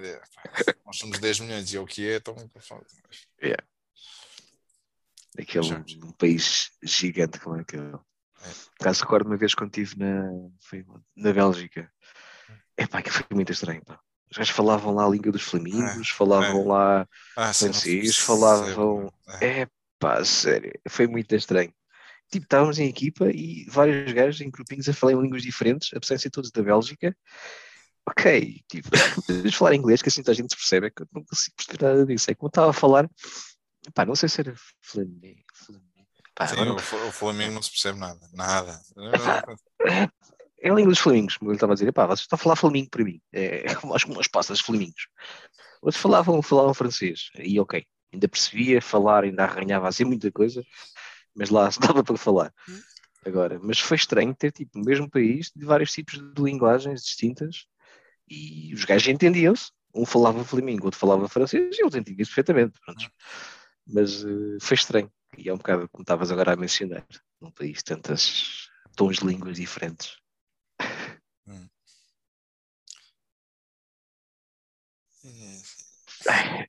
nós 0.84 0.96
somos 0.98 1.18
10 1.18 1.40
milhões 1.40 1.72
e 1.72 1.76
é 1.76 1.80
o 1.80 1.86
que 1.86 2.08
é, 2.08 2.16
então 2.16 2.34
Aquele 5.38 5.64
Já. 5.64 5.84
um 6.02 6.12
país 6.12 6.70
gigante 6.82 7.38
como 7.40 7.56
é 7.56 7.60
aquele. 7.60 7.94
É. 7.94 8.50
Caso 8.80 9.02
recordo 9.02 9.26
uma 9.26 9.36
vez 9.36 9.54
quando 9.54 9.70
estive 9.76 9.98
na, 9.98 10.28
foi 10.60 10.84
na 11.16 11.32
Bélgica. 11.32 11.90
É 12.76 12.86
pá, 12.86 13.00
que 13.02 13.10
foi 13.10 13.24
muito 13.32 13.52
estranho, 13.52 13.82
pá. 13.84 13.98
Os 14.30 14.38
gajos 14.38 14.54
falavam 14.54 14.94
lá 14.94 15.04
a 15.04 15.08
língua 15.08 15.30
dos 15.30 15.42
flamingos, 15.42 16.08
falavam 16.10 16.66
lá 16.66 17.06
ah, 17.36 17.52
francês, 17.52 18.16
falavam. 18.16 19.12
é, 19.40 19.60
É 19.62 19.68
pá, 19.98 20.24
sério, 20.24 20.72
foi 20.88 21.06
muito 21.06 21.34
estranho. 21.34 21.72
Tipo, 22.30 22.44
estávamos 22.44 22.78
em 22.78 22.88
equipa 22.88 23.30
e 23.30 23.66
vários 23.68 24.10
gajos 24.12 24.40
em 24.40 24.50
grupinhos 24.50 24.88
a 24.88 24.94
falar 24.94 25.12
em 25.12 25.20
línguas 25.20 25.42
diferentes, 25.42 25.90
apesar 25.94 26.16
de 26.16 26.22
ser 26.22 26.30
todos 26.30 26.50
da 26.50 26.62
Bélgica. 26.62 27.14
Ok, 28.08 28.60
tipo, 28.68 28.88
podemos 29.26 29.54
falar 29.54 29.74
inglês, 29.74 30.00
que 30.02 30.08
assim 30.08 30.22
a 30.26 30.32
gente 30.32 30.50
se 30.50 30.56
percebe, 30.56 30.86
é 30.86 30.90
que 30.90 31.02
eu 31.02 31.08
não 31.12 31.22
consigo 31.22 31.54
perceber 31.54 31.84
nada 31.84 32.06
disso. 32.06 32.30
É 32.30 32.34
como 32.34 32.46
eu 32.48 32.50
estava 32.50 32.70
a 32.70 32.72
falar, 32.72 33.08
pá, 33.94 34.04
não 34.04 34.14
sei 34.14 34.28
se 34.28 34.40
era 34.40 34.54
Flamengo. 34.80 35.42
Flamengo. 35.54 35.82
Pá, 36.34 36.46
sim, 36.48 36.56
não- 36.56 36.76
o, 36.76 36.78
Fla- 36.78 37.04
o 37.06 37.12
Flamengo 37.12 37.54
não 37.54 37.62
se 37.62 37.70
percebe 37.70 37.98
nada, 37.98 38.20
nada. 38.32 38.80
É 40.64 40.70
a 40.70 40.74
língua 40.74 40.92
dos 40.92 41.00
flamingos, 41.00 41.36
como 41.36 41.50
ele 41.50 41.56
estava 41.56 41.72
a 41.72 41.74
dizer. 41.74 41.90
Pá, 41.92 42.06
vocês 42.06 42.20
estão 42.20 42.36
a 42.36 42.38
falar 42.38 42.54
flamingo 42.54 42.88
para 42.88 43.02
mim. 43.02 43.20
É 43.32 43.64
acho 43.96 44.06
que 44.06 44.12
umas 44.12 44.28
passas 44.28 44.60
flamingos. 44.60 45.08
Outros 45.82 46.00
falavam, 46.00 46.40
falavam 46.40 46.72
francês. 46.72 47.30
E 47.36 47.58
ok, 47.58 47.84
ainda 48.12 48.28
percebia 48.28 48.80
falar, 48.80 49.24
ainda 49.24 49.42
arranhava 49.42 49.88
assim 49.88 50.04
muita 50.04 50.30
coisa, 50.30 50.62
mas 51.34 51.50
lá 51.50 51.68
se 51.68 51.80
dava 51.98 52.04
para 52.04 52.16
falar. 52.16 52.54
Agora, 53.26 53.58
mas 53.60 53.80
foi 53.80 53.96
estranho 53.96 54.32
ter 54.36 54.52
tipo 54.52 54.78
no 54.78 54.84
mesmo 54.84 55.10
país 55.10 55.50
de 55.54 55.64
vários 55.66 55.90
tipos 55.90 56.14
de 56.14 56.40
linguagens 56.42 57.02
distintas 57.02 57.66
e 58.28 58.72
os 58.72 58.84
gajos 58.84 59.08
entendiam-se. 59.08 59.70
Um 59.92 60.06
falava 60.06 60.44
flamingo, 60.44 60.84
outro 60.86 60.98
falava 61.00 61.28
francês 61.28 61.76
e 61.76 61.82
eles 61.82 61.94
entendiam-se 61.96 62.30
perfeitamente. 62.34 62.78
pronto. 62.84 63.10
Mas 63.86 64.24
eh, 64.24 64.58
foi 64.60 64.74
estranho. 64.74 65.12
E 65.36 65.48
é 65.48 65.52
um 65.52 65.56
bocado 65.56 65.88
como 65.88 66.02
estavas 66.02 66.30
agora 66.30 66.52
a 66.52 66.56
mencionar. 66.56 67.06
Num 67.40 67.50
país 67.50 67.82
tantas 67.82 68.68
tons 68.96 69.18
de 69.18 69.26
línguas 69.26 69.56
diferentes. 69.56 70.16
Ai, 76.28 76.66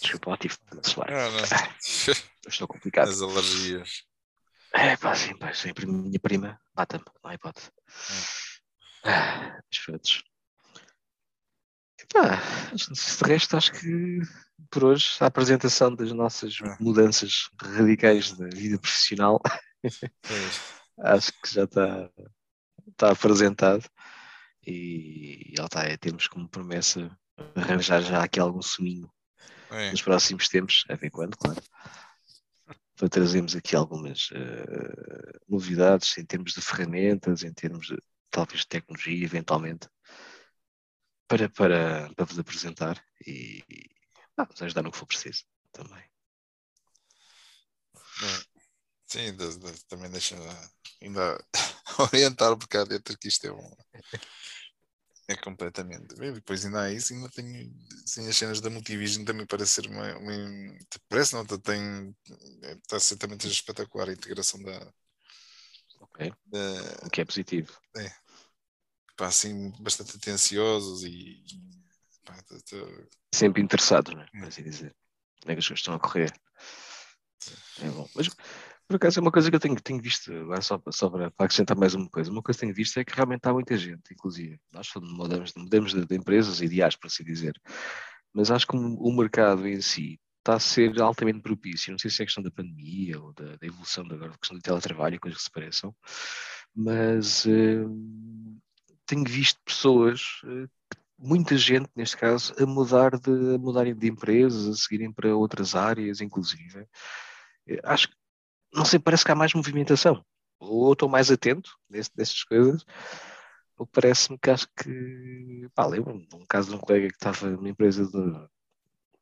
Desculpa, 0.00 0.36
tive 0.36 0.56
de 0.82 0.88
suar. 0.88 1.08
Estou 2.46 2.68
complicado. 2.68 3.08
As 3.08 3.22
alergias. 3.22 4.04
É 4.72 4.96
pá, 4.96 5.14
sim, 5.14 5.36
pá, 5.38 5.54
sempre 5.54 5.86
minha 5.86 6.18
prima 6.20 6.60
mata-me, 6.76 7.04
não 7.22 7.30
há 7.30 7.34
hipótese. 7.34 7.70
Ah, 9.04 9.60
Mas 9.70 9.78
pronto. 9.84 10.33
Mas 12.14 12.86
de 13.18 13.24
resto, 13.28 13.56
acho 13.56 13.72
que 13.72 14.20
por 14.70 14.84
hoje 14.84 15.16
a 15.20 15.26
apresentação 15.26 15.94
das 15.94 16.12
nossas 16.12 16.58
É. 16.62 16.76
mudanças 16.80 17.48
radicais 17.60 18.32
da 18.32 18.46
vida 18.48 18.78
profissional 18.78 19.40
acho 20.98 21.32
que 21.42 21.52
já 21.52 21.64
está 21.64 22.10
está 22.88 23.10
apresentado 23.10 23.84
e 24.66 25.52
já 25.56 25.64
está, 25.64 25.84
é, 25.84 25.96
temos 25.96 26.28
como 26.28 26.48
promessa 26.48 27.10
arranjar 27.56 28.00
já 28.02 28.22
aqui 28.22 28.38
algum 28.40 28.62
suminho 28.62 29.10
É. 29.70 29.90
nos 29.90 30.02
próximos 30.02 30.48
tempos, 30.48 30.84
a 30.88 30.94
ver 30.94 31.10
quando, 31.10 31.36
claro, 31.36 31.60
para 32.96 33.08
trazermos 33.08 33.56
aqui 33.56 33.74
algumas 33.74 34.28
eh, 34.32 35.38
novidades 35.48 36.16
em 36.16 36.24
termos 36.24 36.52
de 36.52 36.60
ferramentas, 36.60 37.42
em 37.42 37.52
termos 37.52 37.88
de 37.88 37.98
talvez 38.30 38.60
de 38.60 38.68
tecnologia, 38.68 39.24
eventualmente, 39.24 39.88
para, 41.28 41.48
para, 41.48 42.12
para 42.14 42.24
vos 42.24 42.38
apresentar 42.38 43.04
e 43.26 43.62
ah, 44.36 44.44
vos 44.44 44.62
ajudar 44.62 44.82
no 44.82 44.90
que 44.90 44.98
for 44.98 45.06
preciso 45.06 45.44
também. 45.72 46.04
Sim, 49.06 49.36
de- 49.36 49.58
de- 49.58 49.84
também 49.86 50.10
deixa 50.10 50.36
ainda 51.00 51.38
orientar 52.12 52.52
um 52.52 52.56
bocado 52.56 52.94
entre 52.94 53.16
que 53.16 53.28
isto 53.28 53.46
é 53.46 53.52
um. 53.52 53.70
É 55.28 55.36
completamente. 55.36 56.14
E 56.22 56.32
depois 56.32 56.64
ainda 56.64 56.82
há 56.82 56.92
isso, 56.92 57.14
ainda 57.14 57.30
tenho 57.30 57.72
sim, 58.06 58.28
as 58.28 58.36
cenas 58.36 58.60
da 58.60 58.68
Multivision 58.68 59.24
também 59.24 59.46
parece 59.46 59.72
ser 59.72 59.86
uma. 59.86 60.16
uma 60.18 60.32
parece 61.08 61.34
não, 61.34 61.46
tem. 61.46 62.14
Está 62.82 62.96
a 62.96 63.00
ser 63.00 63.16
também 63.16 63.38
espetacular 63.38 64.08
a 64.08 64.12
integração 64.12 64.62
da. 64.62 64.92
Ok? 66.00 66.32
da 66.46 67.06
O 67.06 67.10
que 67.10 67.20
é 67.20 67.24
positivo. 67.24 67.72
Pá, 69.16 69.26
assim, 69.26 69.72
bastante 69.80 70.16
atenciosos 70.16 71.04
e. 71.04 71.42
pá, 72.24 72.36
tô- 72.42 73.08
Sempre 73.34 73.62
interessados, 73.62 74.14
é? 74.14 74.22
Hum. 74.34 74.40
Por 74.40 74.48
assim 74.48 74.62
dizer. 74.62 74.94
Como 75.40 75.52
é 75.52 75.54
que 75.54 75.58
as 75.60 75.66
coisas 75.68 75.80
estão 75.80 75.94
a 75.94 75.98
correr. 76.00 76.32
É 77.80 77.88
bom. 77.90 78.08
Mas, 78.14 78.28
por 78.86 78.96
acaso, 78.96 79.18
é 79.18 79.22
uma 79.22 79.32
coisa 79.32 79.50
que 79.50 79.56
eu 79.56 79.60
tenho, 79.60 79.74
tenho 79.80 80.00
visto, 80.00 80.30
só, 80.62 80.80
só 80.90 81.10
para, 81.10 81.30
para 81.30 81.46
acrescentar 81.46 81.76
mais 81.76 81.94
uma 81.94 82.08
coisa, 82.08 82.30
uma 82.30 82.42
coisa 82.42 82.58
que 82.58 82.66
tenho 82.66 82.74
visto 82.74 82.98
é 82.98 83.04
que 83.04 83.14
realmente 83.14 83.46
há 83.46 83.52
muita 83.52 83.76
gente, 83.76 84.12
inclusive, 84.12 84.58
nós 84.72 84.88
mudamos, 84.96 85.52
mudamos 85.56 85.92
de, 85.92 86.06
de 86.06 86.16
empresas 86.16 86.58
de 86.58 86.82
áreas, 86.82 86.96
por 86.96 87.06
assim 87.06 87.24
dizer, 87.24 87.60
mas 88.32 88.50
acho 88.50 88.66
que 88.66 88.76
o, 88.76 88.80
o 88.80 89.16
mercado 89.16 89.66
em 89.66 89.80
si 89.80 90.20
está 90.38 90.54
a 90.54 90.60
ser 90.60 91.00
altamente 91.00 91.40
propício, 91.40 91.90
não 91.90 91.98
sei 91.98 92.10
se 92.10 92.22
é 92.22 92.26
questão 92.26 92.42
da 92.42 92.50
pandemia 92.50 93.18
ou 93.20 93.32
da, 93.32 93.56
da 93.56 93.66
evolução 93.66 94.06
da, 94.06 94.16
da 94.16 94.28
questão 94.30 94.56
do 94.56 94.62
teletrabalho, 94.62 95.18
coisas 95.18 95.38
que 95.38 95.44
se 95.44 95.50
pareçam, 95.50 95.94
mas 96.74 97.46
hum, 97.46 98.58
tenho 99.06 99.24
visto 99.24 99.60
pessoas 99.64 100.40
eh, 100.44 100.68
muita 101.18 101.56
gente, 101.56 101.88
neste 101.96 102.16
caso, 102.16 102.54
a 102.58 102.66
mudar 102.66 103.18
de 103.18 103.54
a 103.54 103.58
mudarem 103.58 103.94
de 103.94 104.08
empresas, 104.08 104.66
a 104.68 104.74
seguirem 104.74 105.12
para 105.12 105.36
outras 105.36 105.74
áreas, 105.74 106.20
inclusive. 106.20 106.86
Eh, 107.68 107.80
Acho 107.84 108.08
que, 108.08 108.16
não 108.74 108.84
sei, 108.84 108.98
parece 108.98 109.24
que 109.24 109.32
há 109.32 109.34
mais 109.34 109.54
movimentação. 109.54 110.24
Ou 110.60 110.92
estou 110.92 111.08
mais 111.08 111.30
atento 111.30 111.70
nessas 111.90 112.44
coisas, 112.44 112.84
parece-me 113.92 114.38
que 114.38 114.50
acho 114.50 114.68
que. 114.76 115.68
Pá, 115.74 115.86
lembro-me 115.86 116.26
de 116.26 116.36
um 116.36 116.46
caso 116.46 116.70
de 116.70 116.76
um 116.76 116.78
colega 116.78 117.08
que 117.08 117.14
estava 117.14 117.50
numa 117.50 117.68
empresa 117.68 118.06
de. 118.06 118.48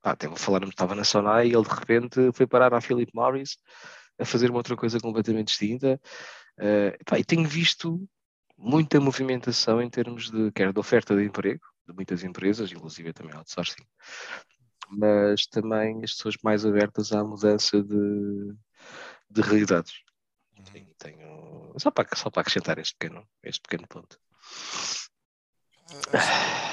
Ah, 0.02 0.12
até 0.12 0.26
vou 0.28 0.36
falar, 0.36 0.62
estava 0.64 0.94
na 0.94 1.04
Sonai 1.04 1.48
e 1.48 1.54
ele 1.54 1.62
de 1.62 1.70
repente 1.70 2.32
foi 2.32 2.46
parar 2.46 2.74
à 2.74 2.80
Philip 2.80 3.10
Morris 3.14 3.56
a 4.18 4.24
fazer 4.24 4.50
uma 4.50 4.58
outra 4.58 4.76
coisa 4.76 5.00
completamente 5.00 5.48
distinta. 5.48 6.00
Uh, 6.58 7.04
pá, 7.06 7.18
e 7.18 7.24
tenho 7.24 7.48
visto 7.48 8.08
muita 8.62 9.00
movimentação 9.00 9.82
em 9.82 9.90
termos 9.90 10.30
de, 10.30 10.52
quer 10.52 10.72
de 10.72 10.78
oferta 10.78 11.16
de 11.16 11.24
emprego, 11.24 11.60
de 11.86 11.92
muitas 11.92 12.22
empresas, 12.22 12.70
inclusive 12.70 13.12
também 13.12 13.34
outsourcing, 13.34 13.84
mas 14.88 15.46
também 15.46 16.02
as 16.04 16.12
pessoas 16.12 16.36
mais 16.44 16.64
abertas 16.64 17.12
à 17.12 17.24
mudança 17.24 17.82
de, 17.82 18.54
de 19.28 19.40
realidades. 19.40 19.94
Uhum. 20.56 20.86
Tenho, 20.96 21.74
só, 21.76 21.90
para, 21.90 22.08
só 22.14 22.30
para 22.30 22.42
acrescentar 22.42 22.78
este 22.78 22.94
pequeno, 22.96 23.26
este 23.42 23.60
pequeno 23.60 23.86
ponto. 23.88 24.18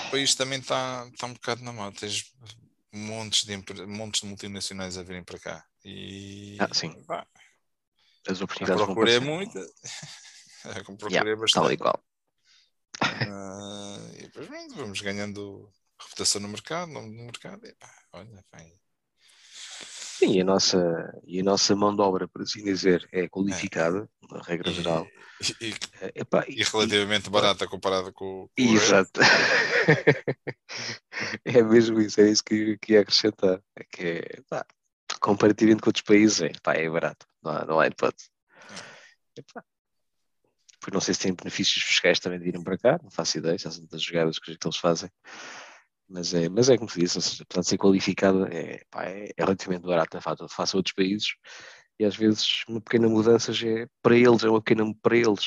O 0.08 0.12
país 0.12 0.36
também 0.36 0.60
está, 0.60 1.10
está 1.12 1.26
um 1.26 1.34
bocado 1.34 1.64
na 1.64 1.74
mão. 1.74 1.92
Tens 1.92 2.32
montes 2.94 3.46
de, 3.46 3.86
montes 3.86 4.22
de 4.22 4.28
multinacionais 4.28 4.98
a 4.98 5.04
virem 5.04 5.24
para 5.24 5.40
cá. 5.40 5.66
E, 5.84 6.58
ah, 6.60 6.70
sim. 6.74 6.92
Pá, 7.04 7.26
As 8.28 8.42
oportunidades 8.42 8.82
a 8.82 8.86
procura 8.86 9.12
é 9.12 9.20
muita. 9.20 9.60
a 10.66 10.84
procura 10.84 11.12
yeah, 11.12 11.30
é 11.30 11.36
bastante. 11.36 11.64
Tal 11.64 11.72
e 11.72 11.78
qual. 11.78 12.04
Uh, 13.02 14.16
e 14.18 14.22
depois 14.24 14.48
vamos 14.76 15.02
ganhando 15.02 15.72
reputação 16.00 16.42
no 16.42 16.50
mercado, 16.50 16.92
no, 16.92 17.02
no 17.02 17.24
mercado. 17.24 17.66
E, 17.66 17.74
pá, 17.74 17.90
olha, 18.14 18.44
bem, 18.54 18.80
Sim, 20.20 20.34
e 20.34 20.42
a 20.42 20.44
nossa, 20.44 21.22
e 21.26 21.40
a 21.40 21.44
nossa 21.44 21.74
mão 21.78 21.96
de 21.96 22.02
obra, 22.02 22.28
por 22.28 22.42
assim 22.42 22.62
dizer, 22.62 23.08
é 23.14 23.30
qualificada, 23.30 24.10
é. 24.30 24.34
na 24.34 24.42
regra 24.42 24.70
geral. 24.70 25.08
E, 25.62 25.68
e, 25.68 25.74
é, 26.02 26.12
Epá, 26.14 26.44
e 26.46 26.62
relativamente 26.62 27.28
e, 27.28 27.30
barata 27.30 27.66
comparada 27.66 28.12
com, 28.12 28.50
com 28.50 28.62
Exato. 28.62 29.22
é 31.46 31.64
mesmo 31.64 32.02
isso, 32.02 32.20
é 32.20 32.30
isso 32.30 32.44
que, 32.44 32.78
que 32.80 32.92
ia 32.92 33.00
acrescentar. 33.00 33.62
É 33.78 33.84
que 33.86 34.06
é, 34.06 34.42
pá, 34.50 34.66
comparativamente 35.22 35.82
com 35.82 35.90
outros 35.90 36.04
países, 36.04 36.42
é, 36.42 36.52
pá, 36.62 36.74
é 36.74 36.90
barato, 36.90 37.26
não 37.42 37.52
há, 37.54 37.66
não 37.66 37.80
há 37.80 37.88
hipótese. 37.88 38.30
É. 39.38 39.42
Porque 40.80 40.94
não 40.94 41.02
sei 41.02 41.14
se 41.14 41.22
tem 41.22 41.34
benefícios 41.34 41.84
fiscais 41.84 42.20
também 42.20 42.40
de 42.40 42.46
virem 42.46 42.64
para 42.64 42.78
cá, 42.78 43.00
não 43.04 43.12
faço 43.12 43.38
ideia, 43.38 43.58
já 43.58 43.70
são 43.70 43.86
das 43.88 44.02
jogadas 44.02 44.40
que 44.40 44.52
eles 44.52 44.78
fazem. 44.78 45.10
Mas 46.08 46.34
é, 46.34 46.50
mas 46.50 46.70
é 46.70 46.78
como 46.78 46.90
se 46.90 47.00
diz, 47.00 47.16
ou 47.16 47.22
seja, 47.22 47.44
apesar 47.44 47.62
de 47.62 47.68
ser 47.68 47.78
qualificado, 47.78 48.46
é, 48.48 48.82
pá, 48.90 49.06
é, 49.06 49.30
é 49.38 49.44
relativamente 49.44 49.86
barato 49.86 50.20
face 50.22 50.76
a 50.76 50.78
outros 50.78 50.94
países 50.96 51.36
e 52.00 52.06
às 52.06 52.16
vezes 52.16 52.64
uma 52.68 52.80
pequena 52.82 53.10
mudança 53.10 53.52
já 53.52 53.68
é, 53.68 53.88
para 54.02 54.16
eles, 54.16 54.44
é 54.44 54.50
uma 54.50 54.62
pequena, 54.62 54.92
para 55.02 55.18
eles, 55.18 55.46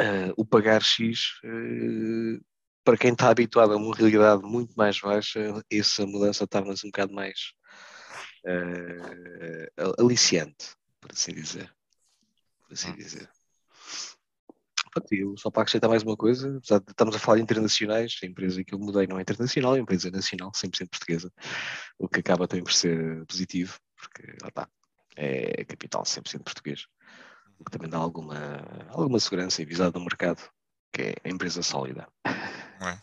uh, 0.00 0.32
o 0.36 0.44
pagar 0.44 0.82
X, 0.82 1.38
uh, 1.44 2.42
para 2.82 2.96
quem 2.96 3.12
está 3.12 3.28
habituado 3.28 3.74
a 3.74 3.76
uma 3.76 3.94
realidade 3.94 4.42
muito 4.42 4.72
mais 4.74 4.98
baixa, 4.98 5.40
essa 5.70 6.06
mudança 6.06 6.46
torna-se 6.46 6.86
um 6.86 6.90
bocado 6.90 7.12
mais 7.12 7.52
uh, 8.46 10.02
aliciante, 10.02 10.74
por 10.98 11.12
assim 11.12 11.34
dizer. 11.34 11.70
Por 12.62 12.72
assim 12.72 12.90
hum. 12.90 12.96
dizer. 12.96 13.28
Pronto, 14.92 15.14
eu 15.14 15.34
só 15.38 15.50
para 15.50 15.62
acrescentar 15.62 15.88
mais 15.88 16.02
uma 16.02 16.16
coisa, 16.16 16.58
apesar 16.58 16.78
de 16.80 16.90
estamos 16.90 17.16
a 17.16 17.18
falar 17.18 17.36
de 17.36 17.42
internacionais, 17.42 18.18
a 18.22 18.26
empresa 18.26 18.62
que 18.62 18.74
eu 18.74 18.78
mudei 18.78 19.06
não 19.06 19.18
é 19.18 19.22
internacional, 19.22 19.72
é 19.72 19.78
uma 19.78 19.82
empresa 19.82 20.10
nacional, 20.10 20.52
100% 20.52 20.90
portuguesa, 20.90 21.32
o 21.98 22.06
que 22.06 22.20
acaba 22.20 22.46
também 22.46 22.62
por 22.62 22.74
ser 22.74 23.24
positivo, 23.24 23.78
porque 23.96 24.22
lá 24.42 24.48
está, 24.48 24.68
é 25.16 25.64
capital 25.64 26.02
100% 26.02 26.42
português, 26.42 26.86
o 27.58 27.64
que 27.64 27.70
também 27.70 27.88
dá 27.88 27.96
alguma, 27.96 28.36
alguma 28.90 29.18
segurança 29.18 29.62
e 29.62 29.64
visada 29.64 29.98
no 29.98 30.04
mercado, 30.04 30.42
que 30.92 31.02
é 31.02 31.14
a 31.24 31.28
empresa 31.30 31.62
sólida. 31.62 32.06
Não 32.78 32.88
é? 32.88 33.02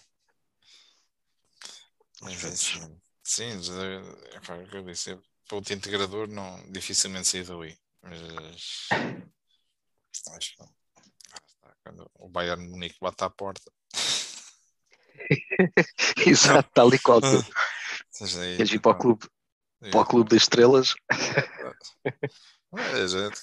Mas, 2.22 2.44
é 2.44 2.52
sim, 2.52 3.02
sim 3.24 3.46
é, 3.46 3.96
é, 4.36 4.76
é, 4.76 4.78
eu 4.78 4.84
disse, 4.84 5.18
para 5.48 5.58
o 5.58 5.60
integrador 5.60 6.28
não, 6.28 6.72
dificilmente 6.72 7.28
sair 7.28 7.46
daí, 7.46 7.76
mas 8.04 8.90
acho 10.38 10.56
que 10.56 10.64
quando 11.90 12.10
o 12.16 12.30
Bayern 12.30 12.68
Munique 12.68 12.98
bate 13.02 13.24
à 13.24 13.30
porta. 13.32 13.72
Exato, 16.26 16.70
tal 16.72 16.94
e 16.94 17.00
qual. 17.00 17.20
Queres 18.58 18.72
ir 18.72 18.80
para 18.80 18.92
o 18.92 18.98
clube, 18.98 19.28
para 19.92 20.02
o 20.02 20.06
clube 20.06 20.30
das 20.30 20.44
estrelas? 20.44 20.94
É, 21.12 23.08
gente, 23.08 23.40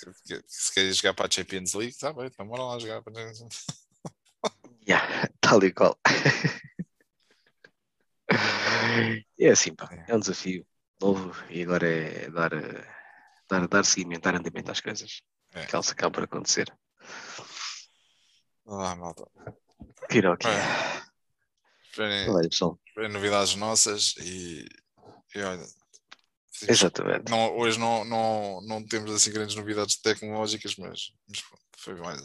se 0.47 0.73
quer 0.73 0.93
jogar 0.93 1.15
para 1.15 1.27
a 1.27 1.31
Champions 1.31 1.75
League, 1.75 1.93
está 1.93 2.13
bem, 2.13 2.27
então 2.27 2.47
bora 2.47 2.63
lá 2.63 2.79
jogar 2.79 3.03
para 3.03 3.13
a 3.13 3.35
Champions 3.35 3.67
yeah, 4.89 5.29
Tal 5.41 5.65
e 5.65 5.73
qual. 5.73 5.99
é 9.39 9.49
assim, 9.49 9.75
pá, 9.75 9.89
é 10.07 10.15
um 10.15 10.21
desafio 10.21 10.65
novo 11.01 11.35
e 11.51 11.63
agora 11.63 11.89
é 11.89 12.31
dar, 12.31 12.51
dar, 13.49 13.67
dar 13.67 13.85
seguimento, 13.85 14.23
dar 14.23 14.37
andamento 14.37 14.71
às 14.71 14.81
coisas. 14.81 15.23
É. 15.53 15.67
Que 15.67 15.75
elas 15.75 15.91
acabam 15.91 16.13
por 16.13 16.25
acontecer. 16.25 16.73
Ah, 18.67 18.97
malta. 18.97 19.27
Tira 20.11 20.35
aqui. 20.35 20.49
Esperem, 21.91 22.29
Olha, 22.31 22.49
esperem 22.49 23.13
novidades 23.13 23.55
nossas 23.55 24.15
e, 24.19 24.67
e 25.35 25.41
olha. 25.41 25.67
Exatamente. 26.69 27.31
Não, 27.31 27.57
hoje 27.57 27.79
não, 27.79 28.05
não, 28.05 28.61
não 28.63 28.87
temos 28.87 29.11
assim 29.13 29.31
grandes 29.33 29.55
novidades 29.57 29.97
tecnológicas, 29.97 30.75
mas, 30.77 31.13
mas 31.29 31.45
foi 31.77 31.95
mais, 31.97 32.23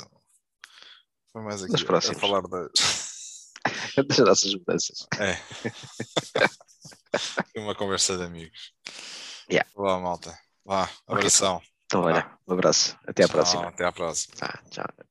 foi 1.32 1.42
mais 1.42 1.64
aqui 1.64 1.76
a 1.76 2.14
falar 2.16 2.42
das, 2.42 3.52
das 4.08 4.18
nossas 4.20 4.54
mudanças. 4.56 5.06
É. 5.20 5.38
uma 7.60 7.76
conversa 7.76 8.18
de 8.18 8.24
amigos. 8.24 8.74
Yeah. 9.50 9.70
Vá, 9.76 10.00
malta. 10.00 10.38
Vá, 10.66 10.90
abração. 11.08 11.58
Okay, 11.58 11.70
então, 11.86 12.02
olha, 12.04 12.38
um 12.48 12.54
abraço. 12.54 12.98
Até 13.06 13.24
à 13.24 13.28
tchau, 13.28 13.36
próxima. 13.36 13.68
Até 13.68 13.86
à 13.86 13.92
próxima. 13.92 14.36
Tá, 14.38 14.64
tchau. 14.70 15.11